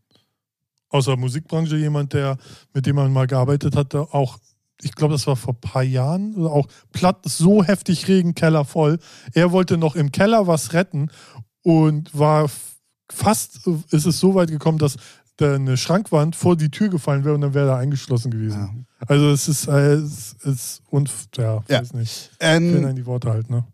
[0.90, 2.36] aus der Musikbranche, jemand, der,
[2.74, 4.36] mit dem man mal gearbeitet hatte, auch,
[4.82, 8.98] ich glaube, das war vor ein paar Jahren, auch platt, so heftig Regen, Keller voll.
[9.32, 11.10] Er wollte noch im Keller was retten
[11.62, 12.50] und war
[13.10, 14.96] fast, ist es so weit gekommen, dass
[15.42, 18.86] da eine Schrankwand vor die Tür gefallen wäre und dann wäre er eingeschlossen gewesen.
[19.00, 19.06] Ja.
[19.08, 21.80] Also es ist, äh, es ist und ja, Ja.
[21.80, 22.30] weiß nicht.
[22.40, 23.64] Ähm, Fehlen die Worte halt, ne?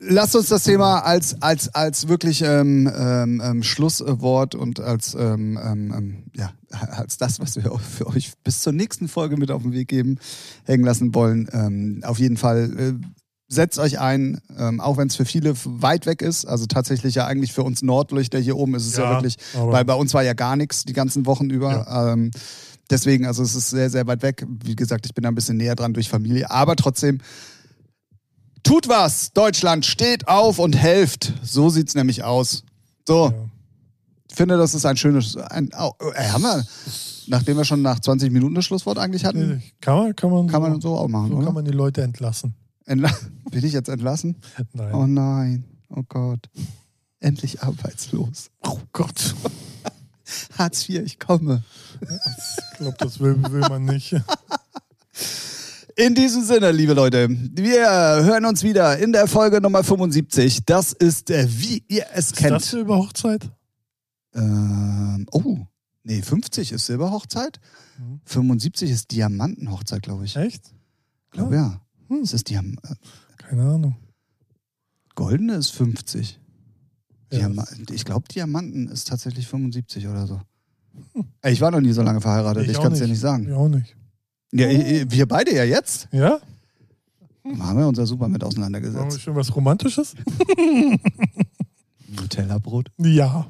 [0.00, 5.58] lasst uns das Thema als, als, als wirklich ähm, ähm, ähm, Schlusswort und als, ähm,
[5.62, 6.52] ähm, ähm, ja,
[6.90, 10.18] als das, was wir für euch bis zur nächsten Folge mit auf den Weg geben,
[10.64, 12.02] hängen lassen wollen.
[12.04, 13.17] Auf jeden Fall äh,
[13.48, 16.44] setzt euch ein, ähm, auch wenn es für viele weit weg ist.
[16.44, 19.84] Also tatsächlich ja eigentlich für uns Nordlichter hier oben ist es ja, Ja, wirklich, weil
[19.86, 22.12] bei uns war ja gar nichts die ganzen Wochen über.
[22.12, 22.30] Ähm,
[22.90, 24.44] deswegen, also es ist sehr, sehr weit weg.
[24.64, 27.20] Wie gesagt, ich bin da ein bisschen näher dran durch Familie, aber trotzdem.
[28.64, 29.32] Tut was!
[29.32, 31.32] Deutschland steht auf und helft.
[31.42, 32.64] So sieht's nämlich aus.
[33.06, 33.34] So, Ja.
[34.28, 35.36] ich finde, das ist ein schönes.
[35.38, 36.66] Ein, oh, äh, haben wir,
[37.28, 40.62] nachdem wir schon nach 20 Minuten das Schlusswort eigentlich hatten, Kann man, kann man, kann
[40.62, 41.46] so, man so auch machen, so oder?
[41.46, 42.54] kann man die Leute entlassen.
[42.88, 43.10] Entla
[43.50, 44.36] Will ich jetzt entlassen?
[44.72, 44.94] Nein.
[44.94, 46.48] Oh nein, oh Gott.
[47.20, 48.50] Endlich arbeitslos.
[48.62, 49.34] Oh Gott.
[50.58, 51.62] Hartz IV, ich komme.
[52.00, 54.14] Ich glaube, das will, will man nicht.
[55.96, 57.88] In diesem Sinne, liebe Leute, wir
[58.24, 60.64] hören uns wieder in der Folge Nummer 75.
[60.64, 62.52] Das ist, äh, wie ihr es Ist kennt.
[62.52, 63.50] das hier über Hochzeit?
[64.32, 65.56] Ähm, oh,
[66.04, 67.58] nee, 50 ist Silberhochzeit.
[67.98, 68.20] Mhm.
[68.26, 70.36] 75 ist Diamantenhochzeit, glaube ich.
[70.36, 70.72] Echt?
[71.32, 71.80] Glaube, ja.
[72.08, 72.20] Hm.
[72.22, 72.94] Es ist Diam äh,
[73.36, 73.96] Keine Ahnung.
[75.14, 76.38] Goldene ist 50.
[77.32, 77.50] Ja,
[77.90, 80.40] ich glaube, Diamanten ist tatsächlich 75 oder so.
[81.42, 83.46] Ey, Ich war noch nie so lange verheiratet, ich, auch kann es dir nicht sagen.
[83.48, 83.94] Ich auch nicht.
[84.52, 86.08] Ja, i- i- wir beide ja jetzt.
[86.10, 86.38] Ja?
[87.44, 89.20] Haben wir uns ja super mit Machen wir auseinandergesetzt.
[89.20, 90.14] schon was Romantisches?
[92.08, 92.90] Nutella-Brot.
[92.98, 93.46] Ja.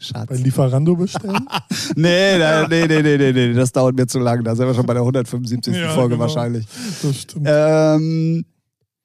[0.00, 0.28] Schatz.
[0.28, 1.46] Bei Lieferando bestellen?
[1.94, 2.38] Nee,
[2.68, 4.42] nee, nee, nee, nee, das dauert mir zu lang.
[4.42, 5.74] Da sind wir schon bei der 175.
[5.74, 6.20] Ja, Folge genau.
[6.22, 6.66] wahrscheinlich.
[7.02, 7.46] Das stimmt.
[7.48, 8.44] Ähm,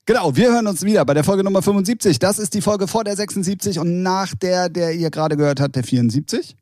[0.06, 2.20] genau, wir hören uns wieder bei der Folge Nummer 75.
[2.20, 5.76] Das ist die Folge vor der 76 und nach der, der ihr gerade gehört habt,
[5.76, 6.56] der 74.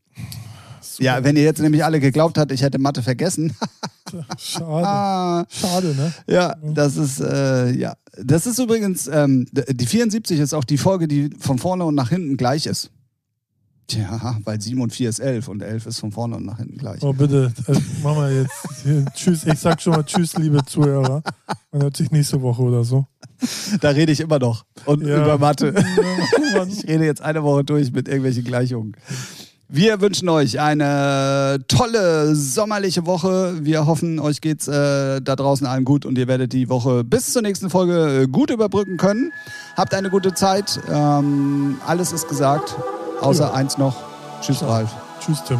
[0.81, 1.03] Super.
[1.03, 3.55] Ja, wenn ihr jetzt nämlich alle geglaubt habt, ich hätte Mathe vergessen.
[4.37, 4.87] Schade.
[4.87, 6.13] ah, Schade, ne?
[6.27, 7.95] ja, das ist, äh, ja.
[8.21, 12.09] Das ist übrigens, ähm, die 74 ist auch die Folge, die von vorne und nach
[12.09, 12.91] hinten gleich ist.
[13.87, 16.77] Tja, weil 7 und 4 ist 11 und 11 ist von vorne und nach hinten
[16.77, 17.01] gleich.
[17.03, 17.51] Oh, bitte.
[17.67, 17.73] Äh,
[18.03, 18.53] machen wir jetzt.
[18.83, 19.45] Hier, tschüss.
[19.45, 21.21] Ich sag schon mal Tschüss, liebe Zuhörer.
[21.71, 23.05] Man hört sich nächste Woche oder so.
[23.81, 24.63] Da rede ich immer noch.
[24.85, 25.21] Und Ja.
[25.23, 25.73] über Mathe.
[26.69, 28.95] Ich rede jetzt eine Woche durch mit irgendwelchen Gleichungen.
[29.67, 33.55] Wir wünschen euch eine tolle sommerliche Woche.
[33.65, 37.33] Wir hoffen, euch geht's äh, da draußen allen gut und ihr werdet die Woche bis
[37.33, 39.31] zur nächsten Folge äh, gut überbrücken können.
[39.75, 40.79] Habt eine gute Zeit.
[40.91, 42.75] Ähm, alles ist gesagt,
[43.23, 43.53] außer Ja.
[43.53, 43.95] eins noch.
[44.41, 44.89] Tschüss, Ralf.
[45.19, 45.59] Tschüss, Tim.